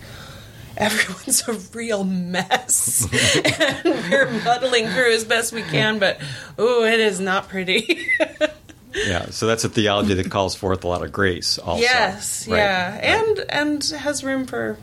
Everyone's 0.78 1.48
a 1.48 1.54
real 1.74 2.04
mess, 2.04 3.08
and 3.34 4.10
we're 4.10 4.30
muddling 4.44 4.86
through 4.88 5.14
as 5.14 5.24
best 5.24 5.54
we 5.54 5.62
can. 5.62 5.98
But 5.98 6.20
oh, 6.58 6.84
it 6.84 7.00
is 7.00 7.18
not 7.18 7.48
pretty. 7.48 8.06
Yeah, 9.06 9.26
so 9.30 9.46
that's 9.46 9.64
a 9.64 9.68
theology 9.68 10.14
that 10.14 10.30
calls 10.30 10.54
forth 10.54 10.84
a 10.84 10.88
lot 10.88 11.02
of 11.04 11.12
grace. 11.12 11.58
Also, 11.58 11.82
Yes, 11.82 12.48
Right. 12.48 12.58
yeah, 12.58 12.98
and 13.20 13.38
and 13.50 13.84
has 14.00 14.24
room 14.24 14.46
for 14.46 14.78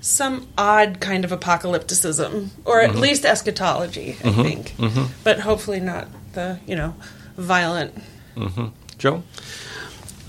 some 0.00 0.46
odd 0.58 1.00
kind 1.00 1.24
of 1.24 1.30
apocalypticism, 1.30 2.48
or 2.64 2.80
Mm-hmm. 2.80 2.90
at 2.94 2.96
least 3.00 3.24
eschatology. 3.24 4.16
I 4.24 4.30
think, 4.32 4.74
but 5.24 5.40
hopefully 5.40 5.80
not 5.80 6.08
the 6.32 6.58
you 6.66 6.76
know 6.76 6.94
violent. 7.36 7.94
Joe. 8.98 9.22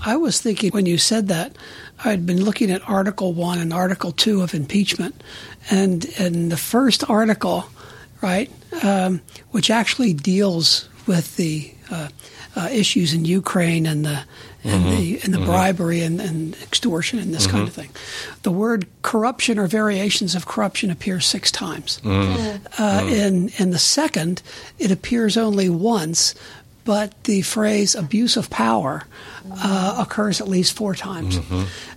I 0.04 0.16
was 0.16 0.40
thinking 0.40 0.70
when 0.70 0.86
you 0.86 0.96
said 0.98 1.28
that, 1.28 1.56
I'd 2.04 2.24
been 2.24 2.44
looking 2.44 2.70
at 2.70 2.88
Article 2.88 3.32
1 3.32 3.58
and 3.58 3.72
Article 3.72 4.12
2 4.12 4.42
of 4.42 4.54
impeachment. 4.54 5.20
And 5.70 6.04
in 6.18 6.48
the 6.50 6.56
first 6.56 7.02
article, 7.10 7.64
right, 8.22 8.50
um, 8.84 9.20
which 9.50 9.70
actually 9.70 10.12
deals 10.14 10.88
with 11.06 11.36
the 11.36 11.72
uh, 11.90 12.08
uh, 12.56 12.68
issues 12.72 13.14
in 13.14 13.24
Ukraine 13.24 13.86
and 13.86 14.04
the 14.04 14.24
and 14.64 14.84
the 14.86 15.20
and 15.22 15.32
the 15.32 15.38
bribery 15.38 16.02
and, 16.02 16.20
and 16.20 16.54
extortion 16.62 17.18
and 17.18 17.32
this 17.32 17.46
kind 17.46 17.66
of 17.68 17.72
thing. 17.72 17.90
The 18.42 18.50
word 18.50 18.86
corruption 19.02 19.58
or 19.58 19.66
variations 19.66 20.34
of 20.34 20.46
corruption 20.46 20.90
appears 20.90 21.26
six 21.26 21.50
times. 21.52 22.00
Uh, 22.04 23.06
in 23.08 23.50
in 23.58 23.70
the 23.70 23.78
second, 23.78 24.42
it 24.78 24.90
appears 24.90 25.36
only 25.36 25.68
once, 25.68 26.34
but 26.88 27.12
the 27.24 27.42
phrase 27.42 27.94
abuse 27.94 28.34
of 28.38 28.48
power 28.48 29.04
uh, 29.52 29.96
occurs 29.98 30.40
at 30.40 30.48
least 30.48 30.72
four 30.74 30.94
times. 30.94 31.38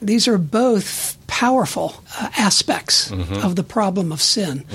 These 0.01 0.27
are 0.27 0.37
both 0.37 1.17
powerful 1.27 2.03
uh, 2.19 2.27
aspects 2.37 3.09
of 3.09 3.55
the 3.55 3.63
problem 3.63 4.11
of 4.11 4.21
sin. 4.21 4.65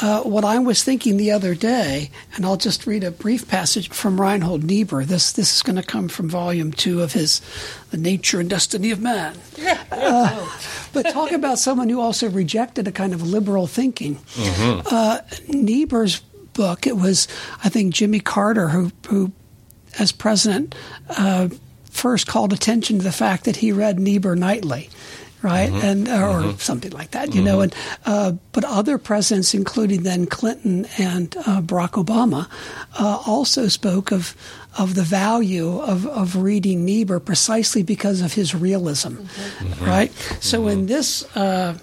Uh, 0.00 0.22
what 0.22 0.44
I 0.44 0.58
was 0.58 0.82
thinking 0.82 1.18
the 1.18 1.30
other 1.30 1.54
day, 1.54 2.10
and 2.34 2.44
I'll 2.44 2.56
just 2.56 2.84
read 2.84 3.04
a 3.04 3.12
brief 3.12 3.46
passage 3.46 3.90
from 3.90 4.20
Reinhold 4.20 4.64
Niebuhr. 4.64 5.04
This 5.04 5.30
this 5.30 5.54
is 5.54 5.62
going 5.62 5.76
to 5.76 5.84
come 5.84 6.08
from 6.08 6.28
volume 6.28 6.72
two 6.72 7.00
of 7.00 7.12
his 7.12 7.40
"The 7.92 7.96
Nature 7.96 8.40
and 8.40 8.50
Destiny 8.50 8.90
of 8.90 9.00
Man." 9.00 9.34
Uh, 9.92 10.48
but 10.92 11.02
talk 11.10 11.30
about 11.30 11.58
someone 11.58 11.88
who 11.88 12.00
also 12.00 12.28
rejected 12.30 12.88
a 12.88 12.92
kind 12.92 13.12
of 13.12 13.22
liberal 13.22 13.66
thinking. 13.66 14.18
Uh, 14.90 15.18
Niebuhr's 15.48 16.20
book. 16.54 16.86
It 16.86 16.96
was, 16.96 17.28
I 17.64 17.68
think, 17.68 17.94
Jimmy 17.94 18.20
Carter 18.20 18.68
who 18.68 18.90
who 19.08 19.32
as 19.98 20.12
president, 20.12 20.74
uh, 21.10 21.48
first 21.90 22.26
called 22.26 22.52
attention 22.52 22.98
to 22.98 23.04
the 23.04 23.12
fact 23.12 23.44
that 23.44 23.56
he 23.56 23.72
read 23.72 23.98
Niebuhr 23.98 24.36
nightly, 24.36 24.88
right, 25.42 25.70
and 25.70 26.08
or 26.08 26.56
something 26.58 26.92
like 26.92 27.10
that, 27.12 27.34
you 27.34 27.42
know. 27.42 27.60
And 27.60 27.74
uh, 28.06 28.32
but 28.52 28.64
other 28.64 28.98
presidents, 28.98 29.54
including 29.54 30.02
then 30.02 30.26
Clinton 30.26 30.86
and 30.98 31.36
uh, 31.38 31.60
Barack 31.60 32.02
Obama, 32.02 32.48
uh, 32.98 33.22
also 33.26 33.68
spoke 33.68 34.12
of 34.12 34.36
of 34.78 34.94
the 34.94 35.02
value 35.02 35.80
of, 35.80 36.06
of 36.06 36.36
reading 36.36 36.84
Niebuhr 36.84 37.18
precisely 37.18 37.82
because 37.82 38.20
of 38.20 38.34
his 38.34 38.54
realism, 38.54 39.16
right. 39.80 40.12
So 40.40 40.68
in 40.68 40.86
this 40.86 41.24
uh, 41.36 41.76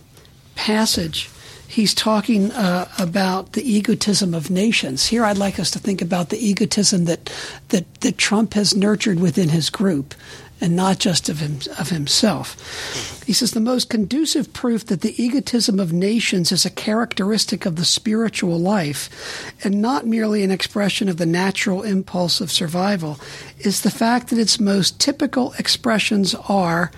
passage 0.56 1.30
he's 1.68 1.94
talking 1.94 2.52
uh, 2.52 2.88
about 2.98 3.54
the 3.54 3.70
egotism 3.70 4.34
of 4.34 4.50
nations. 4.50 5.08
Here, 5.08 5.26
I'd 5.26 5.38
like 5.38 5.60
us 5.60 5.72
to 5.72 5.80
think 5.80 6.02
about 6.02 6.30
the 6.30 6.44
egotism 6.44 7.06
that 7.06 7.32
that, 7.70 8.02
that 8.02 8.18
Trump 8.18 8.54
has 8.54 8.76
nurtured 8.76 9.20
within 9.20 9.50
his 9.50 9.70
group, 9.70 10.16
and 10.60 10.76
not 10.76 11.00
just 11.00 11.30
of 11.30 11.40
him, 11.40 11.60
of 11.78 11.90
himself. 11.90 13.24
He 13.26 13.34
says 13.34 13.52
the 13.52 13.60
most 13.60 13.90
conducive 13.90 14.54
proof 14.54 14.86
that 14.86 15.02
the 15.02 15.22
egotism 15.22 15.80
of 15.80 15.92
nations 15.94 16.52
is 16.52 16.66
a 16.66 16.70
characteristic 16.70 17.66
of 17.66 17.76
the 17.76 17.86
spiritual 17.86 18.58
life, 18.58 19.54
and 19.64 19.82
not 19.82 20.08
merely 20.08 20.44
an 20.44 20.52
expression 20.52 21.10
of 21.10 21.18
the 21.18 21.26
natural 21.26 21.84
impulse 21.84 22.42
of 22.42 22.52
survival, 22.52 23.20
is 23.60 23.82
the 23.82 23.92
fact 23.92 24.30
that 24.30 24.40
its 24.40 24.60
most 24.60 25.00
typical 25.00 25.54
expressions 25.60 26.34
are 26.48 26.92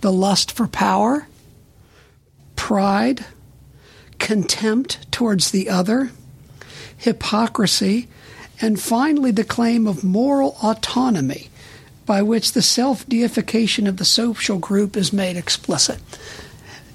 the 0.00 0.12
lust 0.12 0.50
for 0.52 0.66
power, 0.66 1.26
pride 2.56 3.24
contempt 4.24 5.12
towards 5.12 5.50
the 5.50 5.68
other, 5.68 6.10
hypocrisy, 6.96 8.08
and 8.58 8.80
finally 8.80 9.30
the 9.30 9.44
claim 9.44 9.86
of 9.86 10.02
moral 10.02 10.56
autonomy, 10.62 11.50
by 12.06 12.22
which 12.22 12.52
the 12.52 12.62
self 12.62 13.06
deification 13.06 13.86
of 13.86 13.98
the 13.98 14.04
social 14.04 14.58
group 14.58 14.96
is 14.96 15.12
made 15.12 15.36
explicit. 15.36 16.00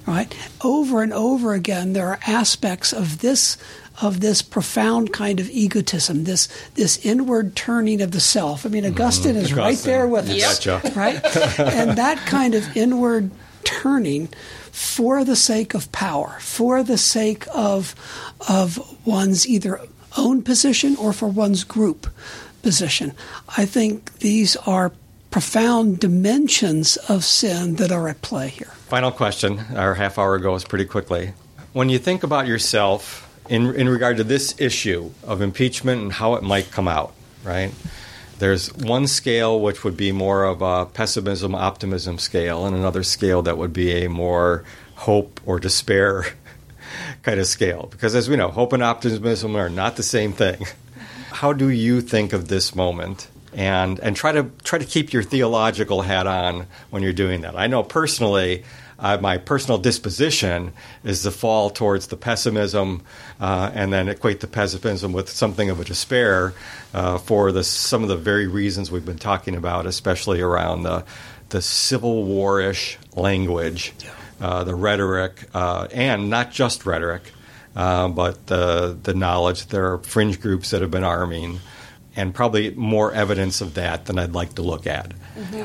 Right? 0.08 0.36
Over 0.64 1.04
and 1.04 1.14
over 1.14 1.54
again, 1.54 1.94
there 1.94 2.08
are 2.08 2.20
aspects 2.26 2.92
of 2.92 3.20
this 3.20 3.58
of 4.02 4.22
this 4.22 4.42
profound 4.42 5.14
kind 5.14 5.40
of 5.40 5.48
egotism, 5.52 6.24
this 6.24 6.48
this 6.74 7.06
inward 7.06 7.56
turning 7.56 8.02
of 8.02 8.10
the 8.10 8.20
self. 8.20 8.66
I 8.66 8.70
mean, 8.70 8.86
mm-hmm. 8.86 8.94
Augustine 8.94 9.36
is 9.36 9.54
right 9.54 9.78
there 9.78 10.08
with 10.08 10.28
us, 10.32 10.66
right? 10.96 11.24
and 11.60 11.96
that 12.00 12.18
kind 12.26 12.56
of 12.56 12.76
inward 12.76 13.30
turning 13.64 14.30
for 14.80 15.26
the 15.26 15.36
sake 15.36 15.74
of 15.74 15.92
power, 15.92 16.38
for 16.40 16.84
the 16.84 16.98
sake 16.98 17.46
of 17.54 17.94
of 18.48 18.80
one's 19.06 19.46
either 19.46 19.82
own 20.18 20.42
position 20.42 20.96
or 20.96 21.12
for 21.12 21.28
one's 21.28 21.66
group 21.66 22.08
position. 22.62 23.14
I 23.58 23.66
think 23.66 24.20
these 24.20 24.56
are 24.56 24.94
profound 25.32 26.00
dimensions 26.00 26.96
of 27.10 27.26
sin 27.26 27.76
that 27.76 27.92
are 27.92 28.08
at 28.08 28.22
play 28.22 28.48
here. 28.48 28.72
Final 28.88 29.12
question. 29.12 29.60
Our 29.76 29.96
half 29.96 30.18
hour 30.18 30.40
goes 30.40 30.64
pretty 30.64 30.86
quickly. 30.86 31.34
When 31.74 31.90
you 31.90 32.00
think 32.00 32.24
about 32.24 32.48
yourself 32.48 33.30
in, 33.50 33.76
in 33.76 33.90
regard 33.90 34.16
to 34.18 34.24
this 34.24 34.60
issue 34.60 35.12
of 35.24 35.42
impeachment 35.42 36.02
and 36.02 36.14
how 36.14 36.36
it 36.36 36.42
might 36.42 36.72
come 36.72 36.88
out, 36.88 37.14
right? 37.44 37.72
There's 38.40 38.74
one 38.74 39.08
scale 39.08 39.60
which 39.60 39.84
would 39.84 39.98
be 39.98 40.14
more 40.14 40.46
of 40.46 40.62
a 40.62 40.86
pessimism 40.86 41.54
optimism 41.54 42.18
scale, 42.18 42.66
and 42.66 42.76
another 42.76 43.04
scale 43.04 43.42
that 43.42 43.58
would 43.58 43.74
be 43.74 44.06
a 44.06 44.10
more 44.10 44.64
hope 44.96 45.42
or 45.46 45.60
despair 45.60 46.26
kind 47.24 47.40
of 47.40 47.48
scale. 47.48 47.88
Because 47.92 48.16
as 48.16 48.30
we 48.30 48.38
know, 48.38 48.48
hope 48.48 48.72
and 48.72 48.82
optimism 48.82 49.58
are 49.58 49.70
not 49.70 49.98
the 49.98 50.04
same 50.04 50.32
thing. 50.32 50.66
How 51.32 51.52
do 51.52 51.70
you 51.70 52.00
think 52.00 52.32
of 52.32 52.48
this 52.48 52.74
moment? 52.74 53.28
And 53.54 54.00
and 54.00 54.16
try 54.16 54.32
to 54.32 54.50
try 54.64 54.80
to 54.80 54.86
keep 54.86 55.12
your 55.12 55.24
theological 55.24 56.02
hat 56.04 56.28
on 56.28 56.68
when 56.92 57.04
you're 57.04 57.14
doing 57.14 57.42
that. 57.42 57.58
I 57.58 57.68
know 57.68 57.84
personally, 57.84 58.64
uh, 59.00 59.18
my 59.22 59.38
personal 59.38 59.78
disposition 59.78 60.74
is 61.04 61.24
to 61.24 61.32
fall 61.32 61.70
towards 61.70 62.08
the 62.08 62.18
pessimism, 62.18 63.04
uh, 63.40 63.72
and 63.74 63.94
then 63.94 64.10
equate 64.10 64.42
the 64.42 64.48
pessimism 64.48 65.14
with 65.14 65.30
something 65.30 65.70
of 65.70 65.80
a 65.80 65.86
despair 65.86 66.54
uh, 66.94 67.18
for 67.18 67.52
the 67.52 67.64
some 67.64 68.04
of 68.04 68.10
the 68.10 68.18
very 68.18 68.48
reasons 68.48 68.92
we've 68.92 69.06
been 69.06 69.18
talking 69.18 69.56
about, 69.56 69.86
especially 69.86 70.42
around 70.42 70.84
the 70.84 71.06
the 71.50 71.62
Civil 71.62 72.26
War-ish 72.26 73.00
language, 73.16 73.94
uh, 74.40 74.64
the 74.64 74.76
rhetoric, 74.76 75.48
uh, 75.54 75.88
and 75.92 76.30
not 76.30 76.52
just 76.52 76.86
rhetoric, 76.86 77.24
uh, 77.76 78.08
but 78.10 78.48
the 78.48 78.98
the 79.02 79.14
knowledge 79.14 79.62
that 79.62 79.70
there 79.70 79.94
are 79.94 79.98
fringe 80.00 80.42
groups 80.42 80.72
that 80.72 80.82
have 80.82 80.92
been 80.92 81.06
arming, 81.06 81.60
and 82.16 82.36
probably 82.36 82.72
more 82.72 83.14
evidence 83.14 83.62
of 83.62 83.76
that 83.76 84.06
than 84.06 84.20
I'd 84.20 84.34
like 84.34 84.56
to 84.56 84.62
look 84.62 84.86
at. 84.86 85.14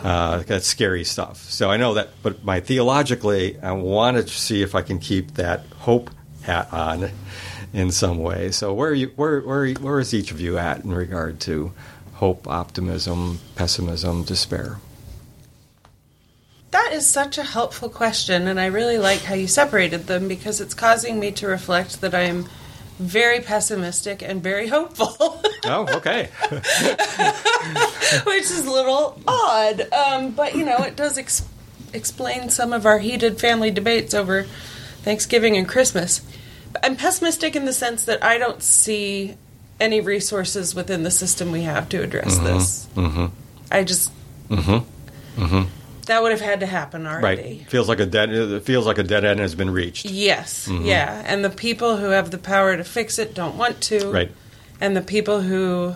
Uh, 0.03 0.39
that's 0.39 0.67
scary 0.67 1.05
stuff. 1.05 1.39
So 1.51 1.71
I 1.71 1.77
know 1.77 1.95
that, 1.95 2.11
but 2.23 2.45
my 2.45 2.61
theologically, 2.61 3.59
I 3.61 3.73
want 3.73 4.17
to 4.17 4.29
see 4.29 4.63
if 4.63 4.75
I 4.75 4.83
can 4.83 4.99
keep 4.99 5.35
that 5.35 5.67
hope 5.79 6.11
hat 6.43 6.73
on 6.73 7.11
in 7.73 7.91
some 7.91 8.19
way. 8.19 8.51
So 8.51 8.73
where 8.73 8.91
are 8.91 8.95
you? 8.95 9.13
Where 9.17 9.41
where 9.41 9.73
where 9.75 10.01
is 10.01 10.15
each 10.15 10.31
of 10.31 10.41
you 10.41 10.59
at 10.59 10.85
in 10.85 10.93
regard 10.93 11.41
to 11.41 11.73
hope, 12.15 12.47
optimism, 12.47 13.41
pessimism, 13.57 14.25
despair? 14.25 14.79
That 16.71 16.93
is 16.93 17.07
such 17.07 17.39
a 17.39 17.45
helpful 17.45 17.89
question, 17.89 18.49
and 18.49 18.59
I 18.59 18.67
really 18.67 18.99
like 18.99 19.23
how 19.23 19.35
you 19.35 19.47
separated 19.47 20.07
them 20.07 20.27
because 20.27 20.61
it's 20.61 20.75
causing 20.75 21.21
me 21.21 21.31
to 21.33 21.47
reflect 21.47 22.01
that 22.01 22.15
I 22.15 22.23
am 22.23 22.49
very 22.99 23.41
pessimistic 23.41 24.23
and 24.23 24.43
very 24.43 24.69
hopeful, 24.69 25.43
Oh, 25.65 25.87
okay. 25.97 26.29
which 28.27 28.45
is 28.45 28.67
a 28.67 28.71
little 28.71 29.21
odd. 29.27 29.93
Um, 29.93 30.31
but, 30.33 30.55
you 30.55 30.65
know, 30.65 30.77
it 30.79 30.95
does 30.97 31.19
ex- 31.19 31.47
explain 31.93 32.51
some 32.51 32.73
of 32.73 32.87
our 32.87 32.99
heated 32.99 33.41
family 33.41 33.71
debates 33.71 34.15
over 34.15 34.45
Thanksgiving 35.03 35.57
and 35.57 35.67
Christmas. 35.69 36.21
I'm 36.83 36.97
pessimistic 36.97 37.57
in 37.57 37.65
the 37.65 37.73
sense 37.73 38.05
that 38.05 38.23
I 38.23 38.39
don't 38.39 38.63
see 38.63 39.37
any 39.81 40.01
resources 40.01 40.75
within 40.75 41.03
the 41.03 41.11
system 41.11 41.51
we 41.51 41.63
have 41.63 41.89
to 41.91 42.03
address 42.03 42.39
this. 42.39 42.87
Mm-hmm. 42.95 43.27
I 43.73 43.85
just. 43.85 44.13
That 46.05 46.23
would 46.23 46.33
have 46.33 46.41
had 46.41 46.61
to 46.61 46.67
happen 46.67 47.07
already. 47.07 47.43
Right. 47.43 47.71
Feels 47.71 47.89
like 47.89 48.01
a 48.01 48.07
dead. 48.07 48.31
It 48.31 48.65
feels 48.65 48.87
like 48.87 48.99
a 48.99 49.03
dead 49.03 49.25
end 49.25 49.41
has 49.41 49.55
been 49.55 49.71
reached. 49.71 50.07
Yes, 50.07 50.69
yeah. 50.69 51.23
And 51.27 51.45
the 51.45 51.51
people 51.51 51.97
who 51.97 52.11
have 52.11 52.31
the 52.31 52.39
power 52.39 52.77
to 52.77 52.85
fix 52.85 53.19
it 53.19 53.35
don't 53.35 53.57
want 53.57 53.81
to. 53.83 54.11
Right. 54.11 54.33
And 54.81 54.97
the 54.97 55.03
people 55.03 55.41
who 55.41 55.95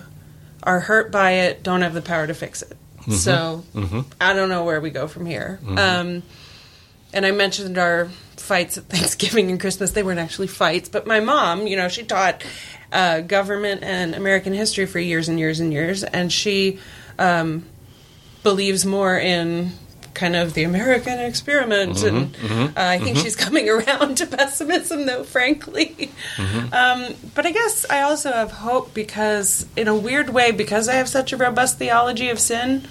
are 0.62 0.81
hurt 0.81 1.12
by 1.12 1.33
it 1.33 1.62
don't 1.62 1.83
have 1.83 1.94
the 1.94 2.03
power 2.03 2.27
to 2.27 2.35
fix 2.35 2.62
it. 2.62 2.77
So 3.11 3.64
I 4.21 4.35
don't 4.35 4.51
know 4.51 4.64
where 4.64 4.81
we 4.81 4.90
go 4.90 5.09
from 5.09 5.25
here. 5.25 5.59
Um, 5.66 6.23
and 7.12 7.25
I 7.25 7.31
mentioned 7.31 7.79
our 7.79 8.09
fights 8.37 8.77
at 8.77 8.85
Thanksgiving 8.88 9.51
and 9.51 9.61
Christmas. 9.61 9.92
They 9.92 10.03
weren't 10.03 10.21
actually 10.21 10.49
fights, 10.49 10.88
but 10.88 11.07
my 11.07 11.21
mom, 11.21 11.66
you 11.66 11.77
know, 11.77 11.88
she 11.88 12.03
taught 12.03 12.44
uh, 12.92 13.21
government 13.21 13.83
and 13.83 14.14
American 14.14 14.53
history 14.53 14.87
for 14.87 14.99
years 14.99 15.29
and 15.29 15.38
years 15.38 15.61
and 15.61 15.73
years, 15.73 16.05
and 16.05 16.33
she 16.33 16.79
um, 17.18 17.64
believes 18.42 18.85
more 18.85 19.18
in 19.18 19.73
kind 20.19 20.37
of 20.37 20.55
the 20.55 20.65
American 20.65 21.19
experiment, 21.19 21.95
mm-hmm, 21.95 22.17
and 22.17 22.33
mm-hmm, 22.35 22.63
uh, 22.63 22.71
I 22.77 22.99
think 22.99 23.17
mm-hmm. 23.17 23.25
she's 23.25 23.37
coming 23.37 23.69
around 23.77 24.17
to 24.19 24.27
pessimism, 24.27 25.07
though, 25.07 25.25
frankly. 25.25 26.11
Um, 26.73 27.15
but 27.35 27.47
I 27.47 27.53
guess 27.53 27.87
I 27.89 28.03
also 28.03 28.33
have 28.33 28.51
hope 28.51 28.93
because, 28.93 29.67
in 29.77 29.89
a 29.89 29.95
weird 29.95 30.31
way, 30.31 30.51
because 30.51 30.89
I 30.89 30.95
have 30.95 31.09
such 31.09 31.33
a 31.33 31.37
robust 31.37 31.79
theology 31.79 32.29
of 32.29 32.39
sin, 32.39 32.87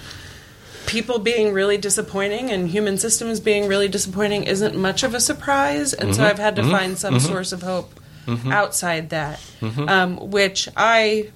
people 0.86 1.18
being 1.18 1.52
really 1.52 1.76
disappointing 1.76 2.50
and 2.50 2.68
human 2.68 2.96
systems 2.96 3.40
being 3.40 3.68
really 3.68 3.88
disappointing 3.88 4.44
isn't 4.44 4.74
much 4.74 5.02
of 5.02 5.14
a 5.14 5.20
surprise, 5.20 5.92
and 5.92 6.16
so 6.16 6.24
I've 6.24 6.38
had 6.38 6.56
to 6.56 6.62
find 6.62 6.98
some 6.98 7.20
source 7.20 7.52
of 7.52 7.62
hope 7.62 8.00
outside 8.46 9.10
that, 9.10 9.40
um, 9.86 10.30
which 10.30 10.68
I 10.76 11.30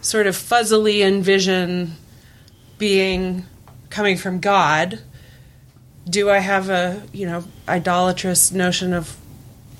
sort 0.00 0.26
of 0.26 0.36
fuzzily 0.36 1.04
envision 1.04 1.92
being 2.78 3.44
coming 3.90 4.16
from 4.16 4.40
God. 4.40 5.00
Do 6.08 6.30
I 6.30 6.38
have 6.38 6.68
a 6.70 7.02
you 7.12 7.26
know 7.26 7.44
idolatrous 7.68 8.52
notion 8.52 8.92
of 8.92 9.16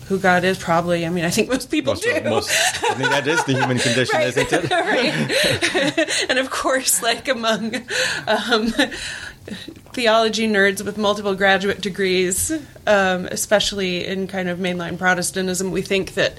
who 0.08 0.18
God 0.18 0.44
is? 0.44 0.58
Probably. 0.58 1.04
I 1.06 1.08
mean, 1.08 1.24
I 1.24 1.30
think 1.30 1.48
most 1.48 1.70
people 1.70 1.92
Most, 1.94 2.02
do. 2.04 2.20
most, 2.24 2.50
I 2.84 2.94
mean, 2.98 3.10
that 3.10 3.26
is 3.26 3.42
the 3.44 3.52
human 3.54 3.78
condition, 3.78 4.16
Right. 4.18 4.26
isn't 4.28 4.52
it? 4.52 4.70
right. 4.70 6.26
and 6.30 6.38
of 6.38 6.50
course, 6.50 7.02
like 7.02 7.28
among 7.28 7.74
um, 8.26 8.72
theology 9.92 10.46
nerds 10.48 10.84
with 10.84 10.98
multiple 10.98 11.34
graduate 11.34 11.80
degrees, 11.80 12.50
um, 12.86 13.26
especially 13.26 14.04
in 14.06 14.26
kind 14.26 14.48
of 14.48 14.58
mainline 14.58 14.98
Protestantism, 14.98 15.70
we 15.70 15.82
think 15.82 16.14
that 16.14 16.34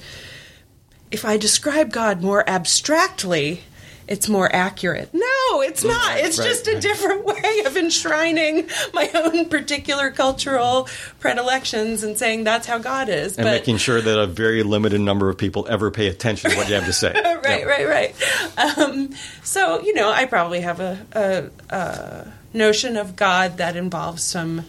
if 1.10 1.24
I 1.24 1.36
describe 1.38 1.90
God 1.92 2.22
more 2.22 2.48
abstractly, 2.48 3.62
it's 4.08 4.28
more 4.28 4.52
accurate. 4.52 5.10
No, 5.12 5.60
it's 5.60 5.84
not. 5.84 6.18
It's 6.18 6.38
Right, 6.38 6.48
just 6.48 6.66
a 6.66 6.80
different 6.80 7.24
way 7.26 7.62
of 7.66 7.76
enshrining 7.76 8.68
my 8.94 9.10
own 9.14 9.48
particular 9.48 10.10
cultural 10.10 10.88
predilections 11.20 12.02
and 12.02 12.18
saying 12.18 12.44
that's 12.44 12.66
how 12.66 12.78
God 12.78 13.08
is. 13.08 13.36
And 13.36 13.44
making 13.44 13.76
sure 13.76 14.00
that 14.00 14.18
a 14.18 14.26
very 14.26 14.62
limited 14.62 15.00
number 15.00 15.28
of 15.28 15.36
people 15.36 15.66
ever 15.68 15.90
pay 15.90 16.08
attention 16.08 16.50
to 16.50 16.56
what 16.56 16.68
you 16.68 16.74
have 16.74 16.86
to 16.86 16.92
say. 16.92 17.12
right, 17.44 17.66
right, 17.66 17.86
right. 17.86 18.78
Um, 18.78 19.10
so 19.42 19.80
you 19.82 19.94
know, 19.94 20.10
I 20.10 20.24
probably 20.24 20.62
have 20.62 20.80
a, 20.80 20.98
a, 21.12 21.74
a 21.74 22.32
notion 22.52 22.96
of 22.96 23.14
God 23.14 23.58
that 23.58 23.76
involves 23.76 24.22
some 24.22 24.64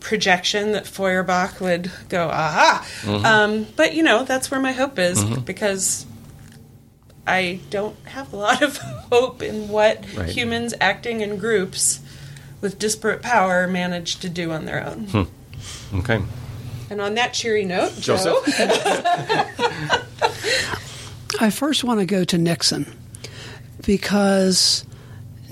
projection 0.00 0.72
that 0.72 0.86
Feuerbach 0.86 1.60
would 1.60 1.90
go, 2.08 2.28
aha. 2.28 2.86
Mm-hmm. 3.02 3.24
Um, 3.26 3.66
but 3.76 3.94
you 3.94 4.02
know, 4.02 4.24
that's 4.24 4.50
where 4.50 4.60
my 4.60 4.72
hope 4.72 4.98
is 4.98 5.22
because 5.40 6.06
I 7.28 7.60
don't 7.70 7.96
have 8.06 8.32
a 8.32 8.36
lot 8.36 8.62
of 8.62 8.76
hope 9.12 9.42
in 9.42 9.68
what 9.68 10.04
Right. 10.16 10.28
humans 10.28 10.74
acting 10.80 11.20
in 11.20 11.36
groups 11.36 12.00
with 12.60 12.78
disparate 12.78 13.22
power 13.22 13.66
manage 13.68 14.16
to 14.20 14.28
do 14.28 14.50
on 14.52 14.64
their 14.64 14.84
own. 14.86 15.04
Hmm. 15.06 15.98
Okay. 15.98 16.22
And 16.90 17.00
on 17.00 17.14
that 17.14 17.34
cheery 17.34 17.64
note, 17.64 17.94
Joseph? 18.00 18.34
Joe. 18.46 18.52
I 21.40 21.50
first 21.50 21.84
want 21.84 22.00
to 22.00 22.06
go 22.06 22.24
to 22.24 22.38
Nixon 22.38 22.90
because 23.86 24.84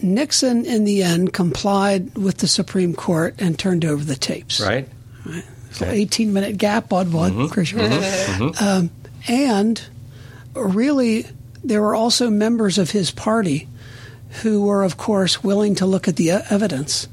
Nixon, 0.03 0.65
in 0.67 0.85
the 0.85 1.03
end, 1.03 1.33
complied 1.33 2.17
with 2.17 2.39
the 2.39 2.49
Supreme 2.49 2.95
Court 2.95 3.35
and 3.39 3.59
turned 3.59 3.85
over 3.85 4.03
the 4.03 4.17
tapes. 4.17 4.61
Right? 4.61 4.89
So 5.73 5.87
18 5.87 6.33
minute 6.33 6.57
gap 6.59 6.93
on 6.93 7.12
one. 7.12 7.49
Christian. 7.51 7.93
Um, 8.61 8.91
and 9.29 9.81
really, 10.55 11.27
there 11.69 11.83
were 11.83 11.95
also 11.95 12.31
members 12.31 12.79
of 12.79 12.91
his 12.91 13.11
party 13.11 13.69
who 14.43 14.63
were, 14.63 14.83
of 14.83 14.97
course, 14.97 15.43
willing 15.43 15.75
to 15.77 15.87
look 15.87 16.09
at 16.09 16.17
the 16.17 16.29
e- 16.29 16.39
evidence 16.51 17.09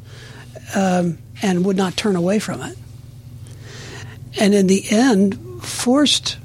um, 0.76 1.18
and 1.42 1.66
would 1.66 1.78
not 1.78 1.96
turn 1.96 2.16
away 2.16 2.40
from 2.40 2.62
it. 2.62 2.78
And 4.40 4.54
in 4.54 4.68
the 4.68 4.84
end, 4.90 5.64
forced 5.64 6.38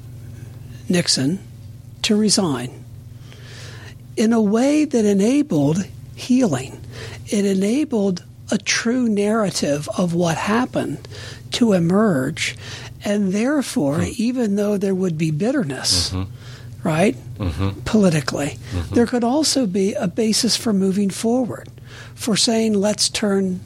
Nixon 0.87 1.39
to 2.03 2.15
resign 2.15 2.83
in 4.15 4.33
a 4.33 4.41
way 4.41 4.85
that 4.85 5.05
enabled 5.05 5.85
healing. 6.15 6.79
It 7.27 7.45
enabled 7.45 8.23
a 8.51 8.57
true 8.57 9.07
narrative 9.07 9.87
of 9.97 10.13
what 10.13 10.37
happened 10.37 11.07
to 11.51 11.73
emerge. 11.73 12.55
And 13.05 13.31
therefore, 13.31 14.03
even 14.17 14.55
though 14.55 14.77
there 14.77 14.95
would 14.95 15.17
be 15.17 15.31
bitterness, 15.31 16.13
right? 16.83 17.15
Mm-hmm. 17.37 17.81
Politically. 17.81 18.57
Mm-hmm. 18.71 18.95
There 18.95 19.05
could 19.05 19.23
also 19.23 19.65
be 19.65 19.93
a 19.93 20.07
basis 20.07 20.55
for 20.55 20.73
moving 20.73 21.09
forward, 21.09 21.69
for 22.15 22.35
saying, 22.35 22.73
let's 22.73 23.09
turn 23.09 23.59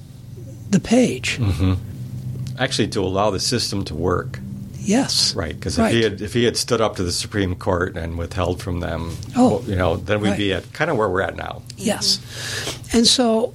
the 0.69 0.79
page. 0.79 1.37
Mm-hmm. 1.39 1.73
Actually, 2.59 2.87
to 2.89 3.01
allow 3.01 3.29
the 3.31 3.39
system 3.39 3.83
to 3.85 3.95
work, 3.95 4.39
Yes. 4.79 5.33
right? 5.35 5.55
Because 5.55 5.79
Right. 5.79 5.93
if 5.93 5.95
he 5.97 6.03
had 6.03 6.21
if 6.21 6.33
he 6.33 6.43
had 6.43 6.57
stood 6.57 6.81
up 6.81 6.95
to 6.97 7.03
the 7.03 7.11
Supreme 7.11 7.55
Court 7.55 7.95
and 7.97 8.17
withheld 8.17 8.61
from 8.61 8.79
them, 8.79 9.15
Oh, 9.35 9.49
well, 9.59 9.63
you 9.69 9.75
know, 9.75 9.95
then 9.95 10.19
we'd 10.21 10.29
right. 10.29 10.37
be 10.37 10.53
at 10.53 10.71
kind 10.73 10.91
of 10.91 10.97
where 10.97 11.09
we're 11.09 11.21
at 11.21 11.35
now. 11.35 11.61
Yes. 11.77 12.19
And 12.93 13.07
so 13.07 13.53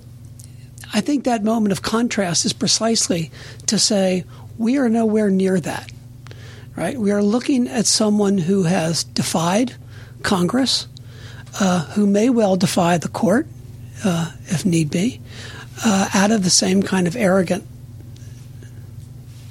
I 0.93 1.01
think 1.01 1.25
that 1.25 1.45
moment 1.45 1.73
of 1.73 1.83
contrast 1.83 2.45
is 2.47 2.53
precisely 2.53 3.31
to 3.67 3.79
say 3.79 4.25
we 4.57 4.79
are 4.79 4.89
nowhere 4.89 5.31
near 5.31 5.61
that. 5.61 5.93
Right? 6.79 6.97
We 6.97 7.11
are 7.11 7.25
looking 7.25 7.67
at 7.67 7.87
someone 7.87 8.39
who 8.39 8.63
has 8.63 9.03
defied 9.03 9.75
Congress, 10.23 10.87
uh, 11.59 11.87
who 11.87 12.07
may 12.07 12.31
well 12.31 12.55
defy 12.55 12.99
the 12.99 13.09
court 13.09 13.49
uh, 14.05 14.31
if 14.47 14.65
need 14.65 14.89
be, 14.89 15.21
uh, 15.85 16.09
out 16.15 16.31
of 16.31 16.45
the 16.45 16.51
same 16.51 16.85
kind 16.85 17.09
of 17.09 17.17
arrogant 17.17 17.67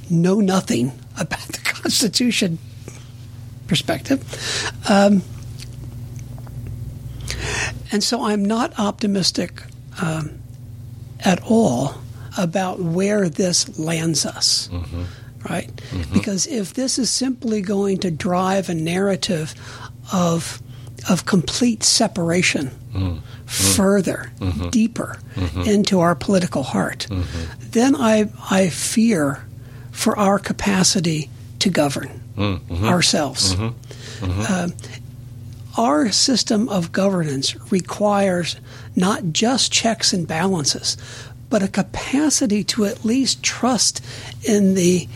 know 0.10 0.40
nothing 0.40 0.94
about 1.20 1.48
the 1.50 1.60
Constitution 1.66 2.60
perspective. 3.68 4.24
Um, 4.90 5.22
and 7.92 8.02
so 8.02 8.24
I'm 8.24 8.46
not 8.46 8.80
optimistic 8.80 9.64
um, 10.02 10.40
at 11.26 11.42
all 11.44 11.96
about 12.38 12.80
where 12.80 13.28
this 13.28 13.78
lands 13.78 14.26
us. 14.26 14.70
Right? 15.50 15.74
Mm-hmm. 15.76 16.14
Because 16.14 16.48
if 16.48 16.74
this 16.74 17.00
is 17.00 17.10
simply 17.10 17.62
going 17.62 18.00
to 18.00 18.12
drive 18.12 18.70
a 18.70 18.74
narrative 18.74 19.54
of 20.12 20.62
of 21.10 21.26
complete 21.26 21.84
separation 21.84 22.68
mm-hmm. 22.68 22.98
Mm-hmm. 22.98 23.46
further, 23.46 24.32
deeper 24.72 25.20
into 25.66 26.00
our 26.00 26.16
political 26.16 26.64
heart, 26.64 27.08
then 27.60 27.96
I 27.96 28.30
I 28.50 28.70
fear 28.70 29.46
for 29.92 30.18
our 30.18 30.40
capacity 30.40 31.30
to 31.60 31.70
govern 31.70 32.22
ourselves. 32.84 33.56
Um, 34.22 34.74
our 35.78 36.12
system 36.12 36.70
of 36.70 36.92
governance 36.92 37.56
requires 37.72 38.56
not 38.96 39.32
just 39.32 39.72
checks 39.72 40.12
and 40.12 40.28
balances, 40.28 40.98
but 41.50 41.64
a 41.64 41.68
capacity 41.68 42.64
to 42.64 42.86
at 42.86 43.06
least 43.06 43.44
trust 43.44 44.04
in 44.44 44.74
the 44.74 45.08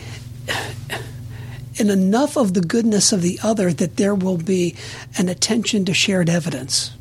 in 1.76 1.90
enough 1.90 2.36
of 2.36 2.54
the 2.54 2.60
goodness 2.60 3.12
of 3.12 3.22
the 3.22 3.38
other 3.42 3.72
that 3.72 3.96
there 3.96 4.14
will 4.14 4.36
be 4.36 4.76
an 5.16 5.28
attention 5.28 5.84
to 5.86 5.94
shared 5.94 6.28
evidence. 6.28 6.92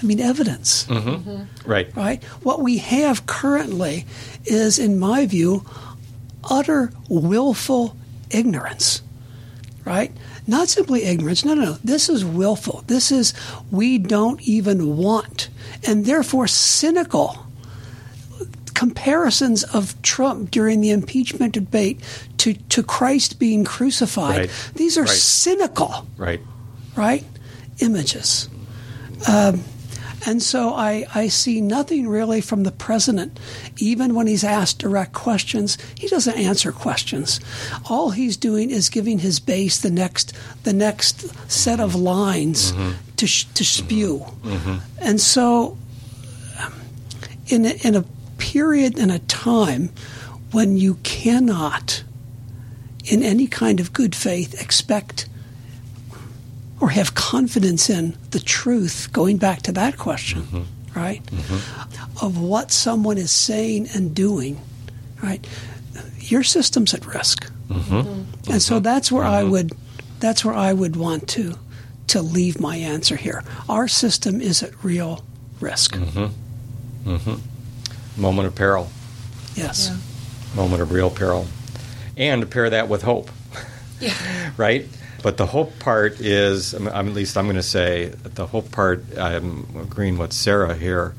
I 0.00 0.04
mean, 0.04 0.20
evidence, 0.20 0.84
mm-hmm. 0.86 1.08
Mm-hmm. 1.30 1.70
Right. 1.70 1.96
right? 1.96 2.22
What 2.42 2.60
we 2.60 2.78
have 2.78 3.26
currently 3.26 4.04
is, 4.44 4.78
in 4.78 4.98
my 4.98 5.24
view, 5.24 5.64
utter 6.44 6.92
willful 7.08 7.96
ignorance, 8.30 9.00
right? 9.84 10.12
Not 10.46 10.68
simply 10.68 11.04
ignorance. 11.04 11.44
No, 11.44 11.54
no, 11.54 11.64
no. 11.64 11.72
This 11.82 12.08
is 12.08 12.24
willful. 12.24 12.84
This 12.86 13.10
is 13.10 13.32
we 13.70 13.98
don't 13.98 14.40
even 14.42 14.96
want, 14.96 15.48
and 15.86 16.04
therefore 16.04 16.46
cynical 16.46 17.45
comparisons 18.76 19.64
of 19.64 20.00
Trump 20.02 20.50
during 20.52 20.80
the 20.80 20.90
impeachment 20.90 21.54
debate 21.54 21.98
to, 22.38 22.52
to 22.68 22.82
Christ 22.82 23.38
being 23.40 23.64
crucified. 23.64 24.38
Right. 24.38 24.50
These 24.74 24.96
are 24.98 25.02
Right. 25.02 25.10
cynical 25.10 26.06
Right. 26.16 26.40
right? 26.94 27.24
Images. 27.80 28.48
Um, 29.26 29.64
and 30.26 30.42
so 30.42 30.74
I, 30.74 31.06
I 31.14 31.28
see 31.28 31.60
nothing 31.60 32.08
really 32.08 32.40
from 32.40 32.64
the 32.64 32.72
president, 32.72 33.38
even 33.78 34.14
when 34.14 34.26
he's 34.26 34.44
asked 34.44 34.78
direct 34.80 35.12
questions. 35.12 35.78
He 35.96 36.08
doesn't 36.08 36.36
answer 36.36 36.72
questions. 36.72 37.40
All 37.88 38.10
he's 38.10 38.36
doing 38.36 38.70
is 38.70 38.88
giving 38.88 39.20
his 39.20 39.40
base 39.40 39.78
the 39.80 39.90
next 39.90 40.32
the 40.64 40.72
next 40.72 41.26
set 41.50 41.80
of 41.80 41.94
lines 41.94 42.72
to 43.16 43.26
sh- 43.26 43.46
to 43.54 43.64
spew. 43.64 44.24
And 45.00 45.20
so, 45.20 45.76
um, 46.60 46.72
in 47.48 47.64
a, 47.66 47.70
in 47.86 47.94
a 47.96 48.04
period 48.38 48.98
and 48.98 49.10
a 49.10 49.18
time 49.20 49.90
when 50.52 50.76
you 50.76 50.94
cannot, 51.02 52.02
in 53.04 53.22
any 53.22 53.46
kind 53.46 53.80
of 53.80 53.92
good 53.92 54.14
faith, 54.14 54.60
expect 54.60 55.28
or 56.80 56.90
have 56.90 57.14
confidence 57.14 57.88
in 57.88 58.16
the 58.30 58.40
truth, 58.40 59.08
going 59.12 59.38
back 59.38 59.62
to 59.62 59.72
that 59.72 59.96
question, 59.96 60.42
mm-hmm. 60.42 60.98
right? 60.98 61.24
Mm-hmm. 61.26 62.24
Of 62.24 62.38
what 62.38 62.70
someone 62.70 63.18
is 63.18 63.30
saying 63.30 63.88
and 63.94 64.14
doing, 64.14 64.60
right? 65.22 65.46
Your 66.20 66.42
system's 66.42 66.92
at 66.92 67.06
risk. 67.06 67.50
Mm-hmm. 67.68 68.52
And 68.52 68.62
so 68.62 68.78
that's 68.80 69.10
where 69.10 69.24
I 69.24 69.42
would 69.42 69.72
that's 70.20 70.44
where 70.44 70.54
I 70.54 70.72
would 70.72 70.96
want 70.96 71.28
to 71.30 71.58
to 72.08 72.22
leave 72.22 72.60
my 72.60 72.76
answer 72.76 73.16
here. 73.16 73.42
Our 73.68 73.88
system 73.88 74.40
is 74.40 74.62
at 74.62 74.84
real 74.84 75.24
risk. 75.60 75.96
Moment 78.16 78.46
of 78.48 78.54
peril. 78.54 78.88
Yes. 79.54 79.90
moment 80.54 80.82
of 80.82 80.92
real 80.92 81.10
peril, 81.10 81.46
and 82.16 82.40
to 82.42 82.46
pair 82.46 82.68
that 82.70 82.88
with 82.88 83.02
hope. 83.02 83.30
Yeah. 84.00 84.52
right? 84.56 84.86
But 85.22 85.36
the 85.38 85.46
hope 85.46 85.78
part 85.78 86.20
is, 86.20 86.72
I'm, 86.74 86.88
I'm- 86.88 87.08
at 87.08 87.14
least 87.14 87.36
I'm 87.36 87.44
going 87.46 87.56
to 87.56 87.62
say, 87.62 88.06
the 88.22 88.46
hope 88.46 88.70
part, 88.70 89.02
I'm 89.18 89.66
agreeing 89.80 90.18
with 90.18 90.32
Sarah 90.32 90.74
here. 90.74 91.14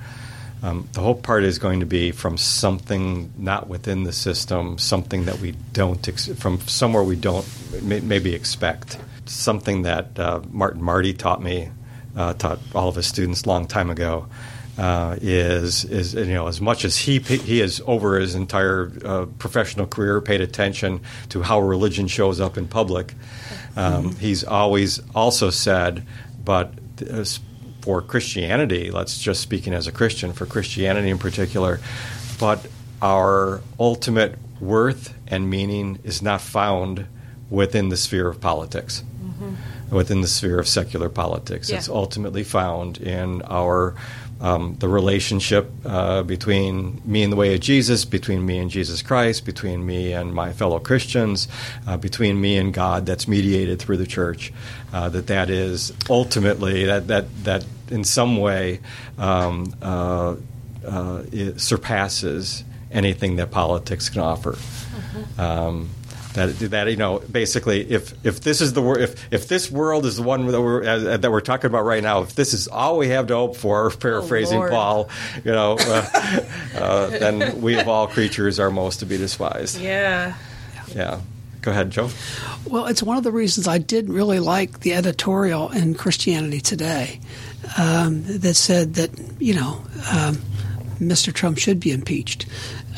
Um, 0.64 0.88
the 0.94 1.02
hope 1.02 1.22
part 1.24 1.44
is 1.44 1.60
going 1.60 1.82
to 1.82 1.86
be 1.86 2.12
from 2.12 2.38
something 2.38 3.32
not 3.38 3.68
within 3.68 4.04
the 4.04 4.14
system, 4.14 4.78
something 4.80 5.26
that 5.26 5.40
we 5.40 5.52
don't, 5.74 6.08
ex- 6.08 6.28
from 6.40 6.60
somewhere 6.62 7.04
we 7.04 7.16
don't 7.16 7.46
may, 7.84 8.00
maybe 8.00 8.34
expect. 8.34 8.98
Something 9.26 9.84
that 9.84 10.18
uh, 10.18 10.42
Martin 10.52 10.82
Marty 10.82 11.14
taught 11.14 11.44
me, 11.44 11.70
uh, 12.16 12.34
taught 12.34 12.60
all 12.74 12.90
of 12.90 12.96
his 12.96 13.06
students 13.06 13.44
a 13.44 13.48
long 13.48 13.68
time 13.68 13.90
ago, 13.92 14.28
uh, 14.78 15.18
is 15.22 15.86
is 15.86 16.14
you 16.14 16.26
know 16.26 16.48
as 16.48 16.62
much 16.62 16.86
as 16.86 16.98
he 16.98 17.20
he 17.20 17.60
has 17.60 17.82
over 17.86 18.20
his 18.20 18.36
entire 18.36 18.92
uh, 19.04 19.26
professional 19.40 19.88
career 19.88 20.22
paid 20.22 20.42
attention 20.42 21.02
to 21.30 21.42
how 21.42 21.60
religion 21.60 22.08
shows 22.08 22.40
up 22.40 22.58
in 22.58 22.68
public. 22.68 23.14
Um, 23.76 24.16
He's 24.16 24.44
always 24.44 25.02
also 25.14 25.50
said, 25.50 26.06
but 26.44 26.74
as 27.02 27.40
for 27.82 28.02
Christianity, 28.02 28.92
let's 28.92 29.20
just 29.20 29.42
speaking 29.42 29.74
as 29.74 29.88
a 29.88 29.92
Christian 29.92 30.34
for 30.34 30.46
Christianity 30.46 31.10
in 31.10 31.18
particular, 31.18 31.80
but 32.40 32.66
our 33.02 33.62
ultimate 33.80 34.38
worth 34.60 35.14
and 35.28 35.50
meaning 35.50 36.00
is 36.04 36.22
not 36.22 36.42
found 36.42 37.06
within 37.50 37.90
the 37.90 37.98
sphere 37.98 38.28
of 38.28 38.42
politics 38.42 39.04
within 39.90 40.22
the 40.22 40.28
sphere 40.28 40.60
of 40.60 40.68
secular 40.68 41.10
politics. 41.10 41.70
Yeah. 41.70 41.78
It's 41.78 41.90
ultimately 41.90 42.44
found 42.44 42.98
in 42.98 43.42
our 43.44 43.96
um, 44.40 44.76
the 44.80 44.88
relationship 44.88 45.70
uh, 45.86 46.24
between 46.24 47.02
me 47.06 47.24
and 47.24 47.32
the 47.32 47.36
way 47.36 47.56
of 47.56 47.62
Jesus, 47.62 48.06
between 48.06 48.46
me 48.46 48.60
and 48.60 48.70
Jesus 48.70 49.02
Christ, 49.02 49.46
between 49.46 49.86
me 49.86 50.14
and 50.14 50.34
my 50.34 50.54
fellow 50.54 50.80
Christians, 50.80 51.48
uh, 51.88 51.98
between 51.98 52.40
me 52.40 52.58
and 52.58 52.74
God. 52.74 53.06
That's 53.06 53.28
mediated 53.28 53.80
through 53.80 53.98
the 53.98 54.08
church. 54.08 54.54
Uh, 54.94 55.10
that 55.10 55.28
that 55.28 55.50
is 55.50 55.94
ultimately 56.10 56.86
that 56.86 57.08
that 57.08 57.44
that 57.44 57.66
in 57.90 58.04
some 58.04 58.38
way 58.38 58.80
um, 59.18 59.74
uh, 59.82 60.36
uh, 60.86 61.24
it 61.32 61.60
surpasses 61.60 62.64
anything 62.92 63.36
that 63.38 63.52
politics 63.52 64.10
can 64.10 64.22
offer. 64.22 64.58
Um, 65.38 65.90
that 66.38 66.50
that 66.72 66.88
you 66.90 66.96
know 66.96 67.20
basically 67.20 67.82
if 67.92 68.14
if 68.26 68.42
this 68.42 68.62
is 68.62 68.74
the 68.74 68.82
wor- 68.82 68.98
if 69.00 69.32
if 69.34 69.48
this 69.48 69.70
world 69.70 70.06
is 70.06 70.16
the 70.18 70.24
one 70.24 70.48
that 70.48 70.62
we're 70.62 70.84
uh, 70.84 71.18
that 71.18 71.32
we're 71.32 71.42
talking 71.42 71.70
about 71.70 71.84
right 71.84 72.02
now 72.02 72.22
if 72.22 72.34
this 72.36 72.54
is 72.54 72.68
all 72.68 72.98
we 72.98 73.10
have 73.10 73.28
to 73.28 73.36
hope 73.36 73.56
for 73.58 73.90
paraphrasing 74.00 74.60
Lord. 74.60 74.72
Paul 74.72 75.10
you 75.44 75.52
know 75.52 75.78
uh, 75.80 76.42
uh, 76.76 77.08
then 77.10 77.62
we 77.62 77.78
of 77.80 77.88
all 77.88 78.08
creatures 78.08 78.60
are 78.60 78.72
most 78.72 79.00
to 79.00 79.06
be 79.06 79.18
despised 79.18 79.80
Yeah. 79.80 80.36
yeah 80.96 81.20
go 81.62 81.72
ahead 81.72 81.90
Joe 81.92 82.10
Well, 82.66 82.86
it's 82.86 83.02
one 83.04 83.18
of 83.18 83.24
the 83.24 83.32
reasons 83.32 83.68
I 83.68 83.78
did 83.78 84.10
really 84.10 84.40
like 84.40 84.80
the 84.82 84.94
editorial 84.94 85.70
in 85.72 85.96
Christianity 85.96 86.62
Today 86.62 87.20
um, 87.78 88.24
that 88.24 88.56
said 88.56 88.94
that, 88.96 89.10
you 89.40 89.54
know, 89.56 89.82
um, 90.12 90.42
Mr. 91.00 91.34
Trump 91.34 91.58
should 91.58 91.80
be 91.80 91.92
impeached. 91.92 92.46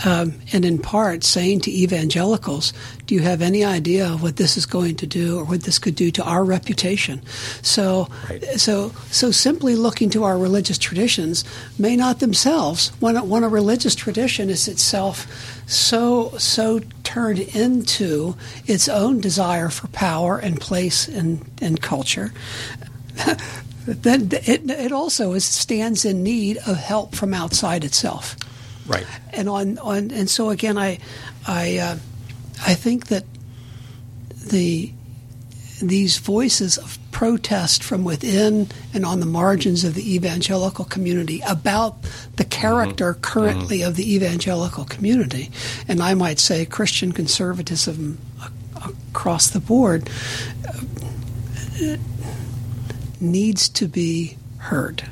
Um, 0.06 0.34
and 0.54 0.64
in 0.64 0.78
part 0.80 1.24
saying 1.24 1.60
to 1.62 1.72
evangelicals, 1.72 2.72
do 3.06 3.16
you 3.16 3.22
have 3.22 3.42
any 3.42 3.66
idea 3.66 4.12
what 4.12 4.38
this 4.38 4.56
is 4.56 4.66
going 4.66 4.96
to 4.96 5.08
do 5.08 5.38
or 5.38 5.44
what 5.44 5.64
this 5.64 5.78
could 5.78 5.96
do 5.96 6.10
to 6.12 6.24
our 6.24 6.44
reputation? 6.46 7.22
So, 7.62 8.08
Right. 8.30 8.44
so, 8.60 8.92
so 9.12 9.32
simply 9.32 9.76
looking 9.76 10.10
to 10.12 10.24
our 10.24 10.38
religious 10.38 10.78
traditions 10.78 11.44
may 11.78 11.96
not 11.96 12.20
themselves, 12.20 12.94
when 13.02 13.18
a, 13.18 13.24
when 13.24 13.44
a 13.44 13.50
religious 13.50 13.96
tradition 13.96 14.50
is 14.50 14.68
itself 14.68 15.28
so 15.68 16.32
so 16.38 16.80
turned 17.04 17.40
into 17.40 18.36
its 18.66 18.88
own 18.90 19.20
desire 19.20 19.70
for 19.70 19.88
power 19.88 20.38
and 20.38 20.60
place 20.60 21.08
and, 21.08 21.46
and 21.62 21.82
culture, 21.82 22.32
then 23.94 24.30
it, 24.32 24.70
it 24.70 24.92
also 24.92 25.34
is, 25.34 25.46
stands 25.46 26.06
in 26.06 26.24
need 26.24 26.58
of 26.68 26.78
help 26.78 27.16
from 27.16 27.34
outside 27.34 27.84
itself. 27.84 28.36
Right. 28.88 29.06
And 29.34 29.50
on, 29.50 29.78
on 29.80 30.12
and 30.12 30.30
so 30.30 30.50
again, 30.50 30.78
I 30.78 31.00
I 31.48 31.78
uh, 31.78 31.98
I 32.66 32.74
think 32.74 33.08
that 33.08 33.24
the 34.48 34.92
these 35.82 36.18
voices 36.18 36.78
of 36.78 36.98
protest 37.12 37.84
from 37.84 38.04
within 38.04 38.68
and 38.94 39.06
on 39.06 39.20
the 39.20 39.26
margins 39.26 39.84
of 39.84 39.94
the 39.94 40.16
evangelical 40.16 40.86
community 40.86 41.42
about 41.48 41.96
the 42.36 42.44
character 42.44 43.14
Mm-hmm. 43.14 43.22
currently 43.22 43.82
of 43.84 43.96
the 43.96 44.16
evangelical 44.16 44.86
community, 44.86 45.52
and 45.88 46.02
I 46.02 46.14
might 46.16 46.40
say 46.40 46.66
Christian 46.66 47.12
conservatism 47.12 48.18
across 49.10 49.50
the 49.50 49.60
board, 49.60 50.10
uh, 50.68 51.98
needs 53.22 53.70
to 53.70 53.88
be 53.88 54.38
heard. 54.58 55.04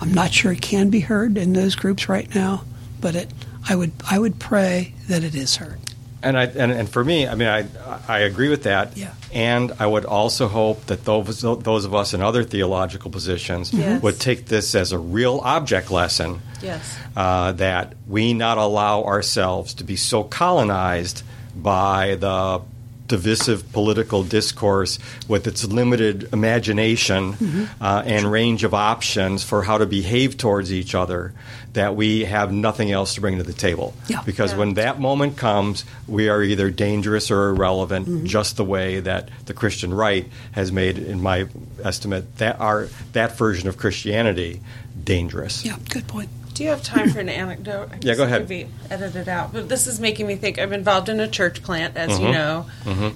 I'm 0.00 0.12
not 0.12 0.32
sure 0.32 0.52
it 0.52 0.60
can 0.62 0.90
be 0.90 1.00
heard 1.00 1.38
in 1.38 1.52
those 1.52 1.74
groups 1.74 2.08
right 2.08 2.32
now, 2.34 2.64
but 3.00 3.14
it, 3.14 3.30
I 3.68 3.74
would 3.76 3.92
I 4.10 4.18
would 4.18 4.38
pray 4.38 4.94
that 5.08 5.24
it 5.24 5.34
is 5.34 5.56
heard. 5.56 5.78
And 6.22 6.38
I 6.38 6.44
and, 6.46 6.72
and 6.72 6.88
for 6.88 7.04
me, 7.04 7.28
I 7.28 7.34
mean, 7.34 7.48
I 7.48 7.66
I 8.08 8.20
agree 8.20 8.48
with 8.48 8.64
that. 8.64 8.96
Yeah. 8.96 9.12
And 9.32 9.72
I 9.78 9.86
would 9.86 10.04
also 10.04 10.48
hope 10.48 10.86
that 10.86 11.04
those 11.04 11.40
those 11.42 11.84
of 11.84 11.94
us 11.94 12.14
in 12.14 12.22
other 12.22 12.44
theological 12.44 13.10
positions 13.10 13.72
Yes. 13.72 14.02
would 14.02 14.18
take 14.20 14.46
this 14.46 14.74
as 14.74 14.92
a 14.92 14.98
real 14.98 15.40
object 15.44 15.90
lesson. 15.90 16.40
Yes. 16.62 16.96
Uh, 17.16 17.52
that 17.52 17.94
we 18.08 18.32
not 18.34 18.58
allow 18.58 19.04
ourselves 19.04 19.74
to 19.74 19.84
be 19.84 19.96
so 19.96 20.24
colonized 20.24 21.22
by 21.54 22.16
the 22.16 22.62
divisive 23.06 23.70
political 23.72 24.22
discourse 24.24 24.98
with 25.28 25.46
its 25.46 25.64
limited 25.64 26.28
imagination 26.32 27.68
uh, 27.80 28.02
and 28.06 28.30
range 28.30 28.64
of 28.64 28.72
options 28.74 29.44
for 29.44 29.62
how 29.64 29.76
to 29.78 29.86
behave 29.86 30.36
towards 30.38 30.72
each 30.72 30.94
other 30.94 31.32
that 31.74 31.96
we 31.96 32.24
have 32.24 32.52
nothing 32.52 32.92
else 32.92 33.14
to 33.16 33.20
bring 33.20 33.36
to 33.36 33.42
the 33.42 33.52
table. 33.52 33.94
Yeah. 34.08 34.22
Because 34.24 34.52
Yeah. 34.52 34.58
when 34.58 34.74
that 34.74 35.00
moment 35.00 35.36
comes, 35.36 35.84
we 36.06 36.28
are 36.28 36.42
either 36.42 36.70
dangerous 36.70 37.30
or 37.32 37.48
irrelevant, 37.50 38.24
just 38.24 38.56
the 38.56 38.64
way 38.64 39.00
that 39.00 39.28
the 39.46 39.54
Christian 39.54 39.92
right 39.92 40.26
has 40.52 40.70
made, 40.70 40.98
in 40.98 41.20
my 41.20 41.46
estimate, 41.82 42.38
that 42.38 42.60
our 42.60 42.88
that 43.12 43.36
version 43.36 43.68
of 43.68 43.76
Christianity 43.76 44.60
dangerous. 45.02 45.64
Yeah, 45.64 45.76
good 45.90 46.06
point. 46.06 46.28
Do 46.54 46.62
you 46.62 46.70
have 46.70 46.82
time 46.84 47.10
for 47.10 47.18
an 47.20 47.28
anecdote? 47.28 47.90
I 47.92 47.98
Yeah, 48.00 48.14
go 48.14 48.22
it 48.22 48.26
ahead. 48.26 48.40
could 48.42 48.48
be 48.48 48.66
edited 48.90 49.28
out, 49.28 49.52
but 49.52 49.68
this 49.68 49.86
is 49.88 49.98
making 49.98 50.26
me 50.28 50.36
think. 50.36 50.58
I'm 50.58 50.72
involved 50.72 51.08
in 51.08 51.18
a 51.20 51.26
church 51.28 51.62
plant, 51.62 51.96
as 51.96 52.10
Mm-hmm. 52.12 52.22
you 52.26 52.32
know. 52.32 52.66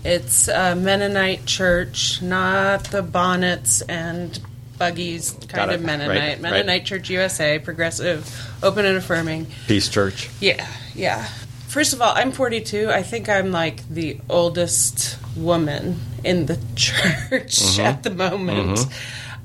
It's 0.05 0.49
a 0.49 0.75
Mennonite 0.75 1.47
church, 1.47 2.21
not 2.21 2.85
the 2.91 3.01
bonnets 3.03 3.81
and 3.83 4.39
buggies 4.77 5.37
kind 5.49 5.71
of. 5.71 5.81
Mennonite. 5.83 6.09
Right, 6.09 6.19
right. 6.31 6.41
Mennonite 6.41 6.85
Church 6.85 7.11
USA, 7.11 7.59
progressive, 7.61 8.29
open 8.63 8.85
and 8.85 8.97
affirming. 8.97 9.47
Peace 9.69 9.89
Church. 9.89 10.31
Yeah, 10.41 10.67
yeah. 10.95 11.25
First 11.69 11.93
of 11.93 12.01
all, 12.03 12.13
I'm 12.17 12.33
42. 12.33 12.91
I 12.91 13.03
think 13.03 13.29
I'm 13.29 13.53
like 13.53 13.87
the 13.89 14.19
oldest 14.29 15.17
woman 15.37 16.01
in 16.25 16.47
the 16.47 16.59
church 16.77 17.79
at 17.79 18.03
the 18.03 18.11
moment. 18.11 18.81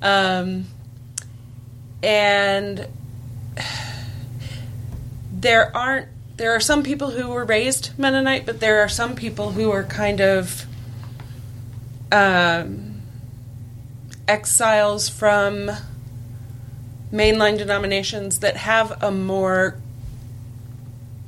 Um, 0.02 0.66
and 2.02 2.88
there 5.44 5.76
aren't 5.76 6.08
there 6.38 6.54
are 6.56 6.60
some 6.60 6.82
people 6.82 7.12
who 7.12 7.30
were 7.30 7.46
raised 7.46 7.92
Mennonite, 7.98 8.46
but 8.46 8.60
there 8.60 8.80
are 8.80 8.90
some 8.90 9.16
people 9.16 9.52
who 9.52 9.70
are 9.70 9.84
kind 9.84 10.20
of 10.20 10.66
um, 12.12 13.02
exiles 14.28 15.10
from 15.10 15.70
mainline 17.12 17.58
denominations 17.60 18.40
that 18.40 18.58
have 18.58 19.04
a 19.04 19.12
more 19.12 19.78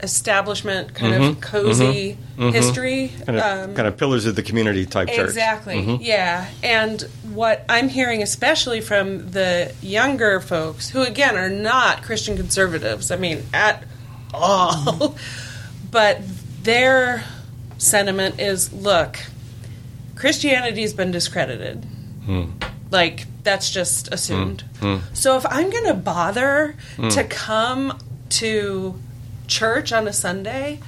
establishment 0.02 0.94
kind 0.94 1.24
of 1.24 1.40
cozy 1.40 2.18
history. 2.38 3.12
Kind 3.26 3.40
of, 3.40 3.70
Um, 3.70 3.76
kind 3.76 3.88
of 3.88 3.96
pillars 3.98 4.26
of 4.26 4.36
the 4.36 4.44
community 4.44 4.86
type 4.88 5.08
church. 5.10 5.30
Exactly. 5.30 6.00
Yeah. 6.02 6.48
And 6.64 7.02
what 7.32 7.64
I'm 7.70 7.90
hearing, 7.90 8.24
especially 8.24 8.82
from 8.82 9.32
the 9.32 9.74
younger 9.82 10.40
folks, 10.40 10.90
who 10.90 11.04
again 11.04 11.38
are 11.38 11.50
not 11.50 12.02
Christian 12.02 12.36
conservatives, 12.36 13.12
I 13.12 13.18
mean, 13.18 13.44
at 13.54 13.84
Oh. 14.36 14.98
all, 15.02 15.16
but 15.92 16.22
their 16.64 17.24
sentiment 17.78 18.40
is 18.40 18.74
look, 18.74 19.20
Christianity's 20.16 20.94
been 20.94 21.12
discredited. 21.12 21.86
Hmm. 22.26 22.46
Like, 22.92 23.26
that's 23.44 23.70
just 23.70 24.12
assumed. 24.14 24.62
Hmm. 24.80 24.96
Hmm. 24.96 25.14
So 25.14 25.38
if 25.38 25.46
I'm 25.46 25.70
going 25.70 25.86
to 25.86 25.94
bother 25.94 26.76
to 27.12 27.24
come 27.24 28.00
to 28.30 29.00
church 29.48 29.92
on 29.92 30.08
a 30.08 30.14
Sunday, 30.14 30.80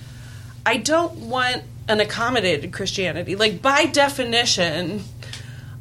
I 0.66 0.78
don't 0.78 1.14
want 1.30 1.64
an 1.88 2.00
accommodated 2.00 2.74
Christianity. 2.74 3.36
Like, 3.36 3.62
by 3.62 3.86
definition, 3.86 5.04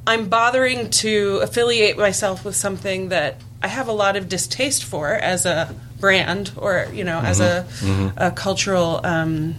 I'm 0.07 0.29
bothering 0.29 0.91
to 0.91 1.41
affiliate 1.43 1.99
myself 1.99 2.45
with 2.45 2.55
something 2.55 3.09
that 3.09 3.41
I 3.63 3.69
have 3.69 3.89
a 3.89 3.93
lot 3.93 4.17
of 4.17 4.29
distaste 4.29 4.85
for 4.85 5.09
as 5.09 5.47
a 5.47 5.75
brand 6.01 6.53
or, 6.57 6.89
you 6.93 7.05
know, 7.05 7.21
as 7.21 7.41
a, 7.41 7.67
mm-hmm. 7.69 7.87
Mm-hmm. 7.87 8.19
a 8.19 8.31
cultural, 8.31 9.01
um, 9.05 9.55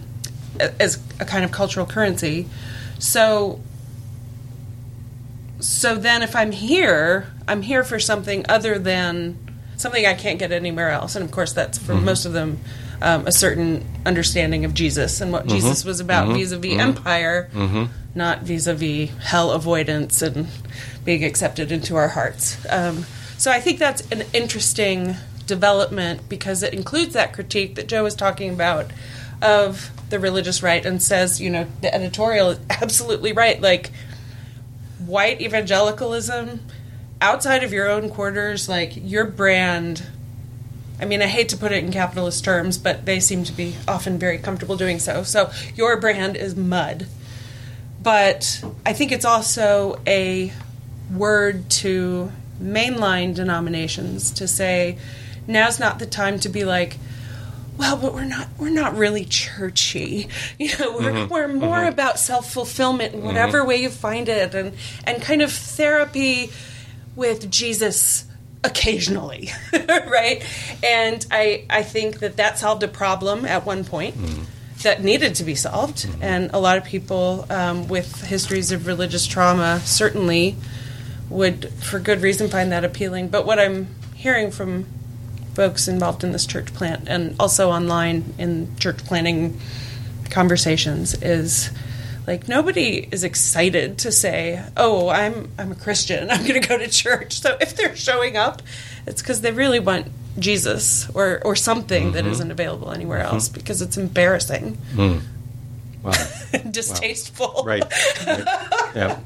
as 0.80 0.98
a 1.20 1.24
kind 1.24 1.44
of 1.44 1.50
cultural 1.50 1.86
currency. 1.86 2.48
So, 2.98 3.60
so 5.60 5.96
then 5.96 6.22
if 6.22 6.36
I'm 6.36 6.52
here, 6.52 7.32
I'm 7.46 7.62
here 7.62 7.84
for 7.84 7.98
something 7.98 8.44
other 8.48 8.78
than 8.78 9.36
something 9.76 10.04
I 10.04 10.14
can't 10.14 10.38
get 10.38 10.52
anywhere 10.52 10.90
else. 10.90 11.16
And 11.16 11.24
of 11.24 11.30
course, 11.30 11.52
that's 11.52 11.78
for 11.78 11.94
mm-hmm. 11.94 12.04
most 12.04 12.24
of 12.24 12.32
them 12.32 12.60
um, 13.00 13.26
a 13.26 13.32
certain 13.32 13.84
understanding 14.04 14.64
of 14.64 14.74
Jesus 14.74 15.20
and 15.20 15.32
what 15.32 15.46
Jesus 15.46 15.84
was 15.84 16.00
about 16.00 16.28
vis 16.36 16.52
a 16.52 16.58
vis 16.58 16.78
empire, 16.78 17.48
not 18.14 18.42
vis 18.42 18.66
a 18.66 18.74
vis 18.74 19.10
hell 19.22 19.52
avoidance 19.52 20.20
and 20.20 20.48
being 21.04 21.24
accepted 21.24 21.70
into 21.70 21.94
our 21.94 22.08
hearts. 22.08 22.56
Um, 22.68 23.06
so 23.36 23.52
I 23.52 23.60
think 23.60 23.78
that's 23.78 24.00
an 24.10 24.24
interesting 24.32 25.14
development 25.48 26.28
because 26.28 26.62
it 26.62 26.72
includes 26.72 27.14
that 27.14 27.32
critique 27.32 27.74
that 27.74 27.88
Joe 27.88 28.04
was 28.04 28.14
talking 28.14 28.50
about 28.50 28.92
of 29.42 29.90
the 30.10 30.20
religious 30.20 30.62
right 30.62 30.86
and 30.86 31.02
says, 31.02 31.40
you 31.40 31.50
know, 31.50 31.66
the 31.80 31.92
editorial 31.92 32.50
is 32.50 32.60
absolutely 32.70 33.32
right. 33.32 33.60
Like, 33.60 33.90
white 35.04 35.40
evangelicalism 35.40 36.60
outside 37.20 37.64
of 37.64 37.72
your 37.72 37.88
own 37.88 38.10
quarters, 38.10 38.68
like 38.68 38.92
your 38.94 39.24
brand. 39.24 40.04
I 41.00 41.04
mean, 41.04 41.22
I 41.22 41.26
hate 41.26 41.48
to 41.50 41.56
put 41.56 41.72
it 41.72 41.82
in 41.82 41.92
capitalist 41.92 42.44
terms, 42.44 42.76
but 42.76 43.06
they 43.06 43.20
seem 43.20 43.44
to 43.44 43.52
be 43.52 43.76
often 43.86 44.18
very 44.18 44.38
comfortable 44.38 44.76
doing 44.76 44.98
so. 44.98 45.22
So 45.22 45.50
your 45.74 45.96
brand 46.00 46.36
is 46.36 46.56
mud. 46.56 47.06
But 48.02 48.64
I 48.84 48.92
think 48.92 49.12
it's 49.12 49.24
also 49.24 50.00
a 50.06 50.52
word 51.12 51.70
to 51.70 52.32
mainline 52.60 53.34
denominations 53.34 54.30
to 54.32 54.48
say 54.48 54.98
now's 55.48 55.80
not 55.80 55.98
the 55.98 56.06
time 56.06 56.38
to 56.38 56.48
be 56.48 56.64
like 56.64 56.98
well 57.76 57.96
but 57.96 58.12
we're 58.14 58.24
not 58.24 58.48
we're 58.58 58.68
not 58.68 58.96
really 58.96 59.24
churchy. 59.24 60.28
You 60.58 60.76
know 60.78 60.92
we're, 60.92 61.12
mm-hmm. 61.12 61.32
we're 61.32 61.48
mm-hmm. 61.48 61.58
more 61.58 61.84
about 61.84 62.18
self-fulfillment 62.18 63.14
in 63.14 63.22
whatever 63.22 63.58
mm-hmm. 63.58 63.68
way 63.68 63.76
you 63.82 63.90
find 63.90 64.28
it 64.28 64.54
and 64.54 64.74
and 65.04 65.22
kind 65.22 65.42
of 65.42 65.52
therapy 65.52 66.50
with 67.16 67.50
jesus 67.50 68.26
occasionally 68.64 69.50
right? 69.88 70.44
And 70.84 71.24
i 71.30 71.64
i 71.70 71.82
think 71.82 72.18
that 72.18 72.36
that 72.36 72.58
solved 72.58 72.82
a 72.82 72.88
problem 72.88 73.44
at 73.44 73.64
one 73.64 73.84
point 73.84 74.16
that 74.82 75.02
needed 75.02 75.34
to 75.36 75.44
be 75.44 75.54
solved. 75.54 76.08
And 76.20 76.50
a 76.52 76.58
lot 76.58 76.78
of 76.78 76.84
people 76.84 77.46
um, 77.50 77.88
with 77.88 78.22
histories 78.22 78.70
of 78.70 78.86
religious 78.86 79.26
trauma 79.26 79.80
certainly 79.80 80.56
would 81.28 81.72
for 81.72 81.98
good 81.98 82.22
reason 82.22 82.48
find 82.48 82.72
that 82.72 82.84
appealing. 82.84 83.28
But 83.28 83.44
what 83.44 83.58
i'm 83.58 83.88
hearing 84.14 84.50
from 84.50 84.86
folks 85.58 85.88
involved 85.88 86.22
in 86.22 86.30
this 86.30 86.46
church 86.46 86.72
plant 86.72 87.08
and 87.08 87.34
also 87.40 87.68
online 87.68 88.32
in 88.38 88.76
church 88.76 88.98
planning 88.98 89.60
conversations 90.30 91.20
is 91.20 91.70
like 92.28 92.46
nobody 92.46 93.08
is 93.10 93.24
excited 93.24 93.98
to 93.98 94.12
say, 94.12 94.62
"Oh, 94.76 95.08
I'm 95.08 95.50
I'm 95.58 95.72
a 95.72 95.74
Christian. 95.74 96.30
I'm 96.30 96.46
going 96.46 96.62
to 96.62 96.68
go 96.68 96.78
to 96.78 96.86
church." 96.86 97.40
So 97.40 97.56
if 97.60 97.74
they're 97.74 97.96
showing 97.96 98.36
up, 98.36 98.62
it's 99.04 99.20
because 99.20 99.40
they 99.40 99.50
really 99.50 99.80
want 99.80 100.06
Jesus 100.38 101.10
or 101.10 101.40
or 101.44 101.56
something 101.56 102.12
that 102.12 102.22
mm-hmm. 102.22 102.32
isn't 102.34 102.50
available 102.52 102.92
anywhere 102.92 103.24
mm-hmm. 103.24 103.34
else 103.34 103.48
because 103.48 103.82
it's 103.82 103.96
embarrassing, 103.96 104.78
mm. 104.92 105.22
Wow. 106.04 106.12
distasteful. 106.70 107.64
Right. 107.66 107.82
right. 108.26 108.44
Yeah. 108.94 109.18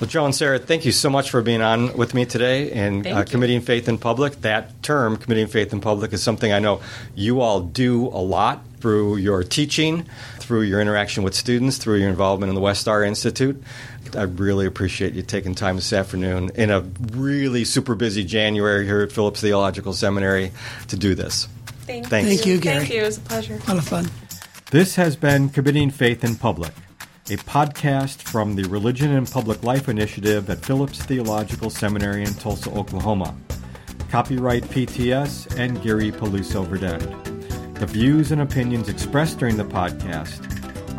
Well, 0.00 0.10
Joe 0.10 0.24
and 0.24 0.34
Sarah, 0.34 0.58
thank 0.58 0.84
you 0.84 0.92
so 0.92 1.08
much 1.08 1.30
for 1.30 1.40
being 1.40 1.62
on 1.62 1.96
with 1.96 2.14
me 2.14 2.26
today 2.26 2.72
and 2.72 3.04
Thank 3.04 3.16
uh, 3.16 3.24
committing 3.24 3.60
faith 3.60 3.88
in 3.88 3.96
public. 3.96 4.40
That 4.40 4.82
term, 4.82 5.16
committing 5.16 5.46
faith 5.46 5.72
in 5.72 5.80
public, 5.80 6.12
is 6.12 6.22
something 6.22 6.52
I 6.52 6.58
know 6.58 6.82
you 7.14 7.40
all 7.40 7.60
do 7.60 8.08
a 8.08 8.18
lot 8.18 8.64
through 8.80 9.16
your 9.16 9.44
teaching, 9.44 10.04
through 10.40 10.62
your 10.62 10.80
interaction 10.80 11.22
with 11.22 11.34
students, 11.34 11.78
through 11.78 11.98
your 11.98 12.10
involvement 12.10 12.50
in 12.50 12.54
the 12.54 12.60
Westar 12.60 13.06
Institute. 13.06 13.62
I 14.16 14.22
really 14.22 14.66
appreciate 14.66 15.14
you 15.14 15.22
taking 15.22 15.54
time 15.54 15.76
this 15.76 15.92
afternoon 15.92 16.50
in 16.54 16.70
a 16.70 16.80
really 17.12 17.64
super 17.64 17.94
busy 17.94 18.24
January 18.24 18.84
here 18.84 19.00
at 19.00 19.12
Phillips 19.12 19.40
Theological 19.40 19.92
Seminary 19.92 20.50
to 20.88 20.96
do 20.96 21.14
this. 21.14 21.48
Thank, 21.86 22.08
Thanks. 22.08 22.28
Thank 22.28 22.46
you, 22.46 22.58
Gary. 22.58 22.80
Thank 22.80 22.92
you. 22.92 23.02
It 23.02 23.06
was 23.06 23.18
a 23.18 23.20
pleasure. 23.20 23.54
A 23.54 23.68
lot 23.68 23.78
of 23.78 23.88
fun. 23.88 24.10
This 24.70 24.96
has 24.96 25.14
been 25.16 25.50
Committing 25.50 25.90
Faith 25.90 26.24
in 26.24 26.36
Public, 26.36 26.72
a 27.30 27.36
podcast 27.38 28.20
from 28.20 28.54
the 28.54 28.64
Religion 28.64 29.10
and 29.12 29.30
Public 29.30 29.62
Life 29.62 29.88
Initiative 29.88 30.50
at 30.50 30.58
Phillips 30.58 31.02
Theological 31.02 31.70
Seminary 31.70 32.22
in 32.22 32.34
Tulsa, 32.34 32.70
Oklahoma. 32.72 33.34
Copyright 34.10 34.62
PTS 34.64 35.58
and 35.58 35.80
Gary 35.82 36.12
Peluso 36.12 36.66
Verdend. 36.66 37.78
The 37.78 37.86
views 37.86 38.30
and 38.30 38.42
opinions 38.42 38.90
expressed 38.90 39.38
during 39.38 39.56
the 39.56 39.64
podcast 39.64 40.50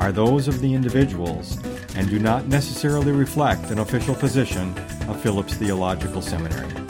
are 0.02 0.12
those 0.12 0.48
of 0.48 0.62
the 0.62 0.74
individuals 0.74 1.64
and 1.96 2.10
do 2.10 2.18
not 2.18 2.48
necessarily 2.48 3.12
reflect 3.12 3.70
an 3.70 3.78
official 3.78 4.16
position 4.16 4.76
of 5.08 5.22
Phillips 5.22 5.54
Theological 5.54 6.24
Seminary. 6.24 6.85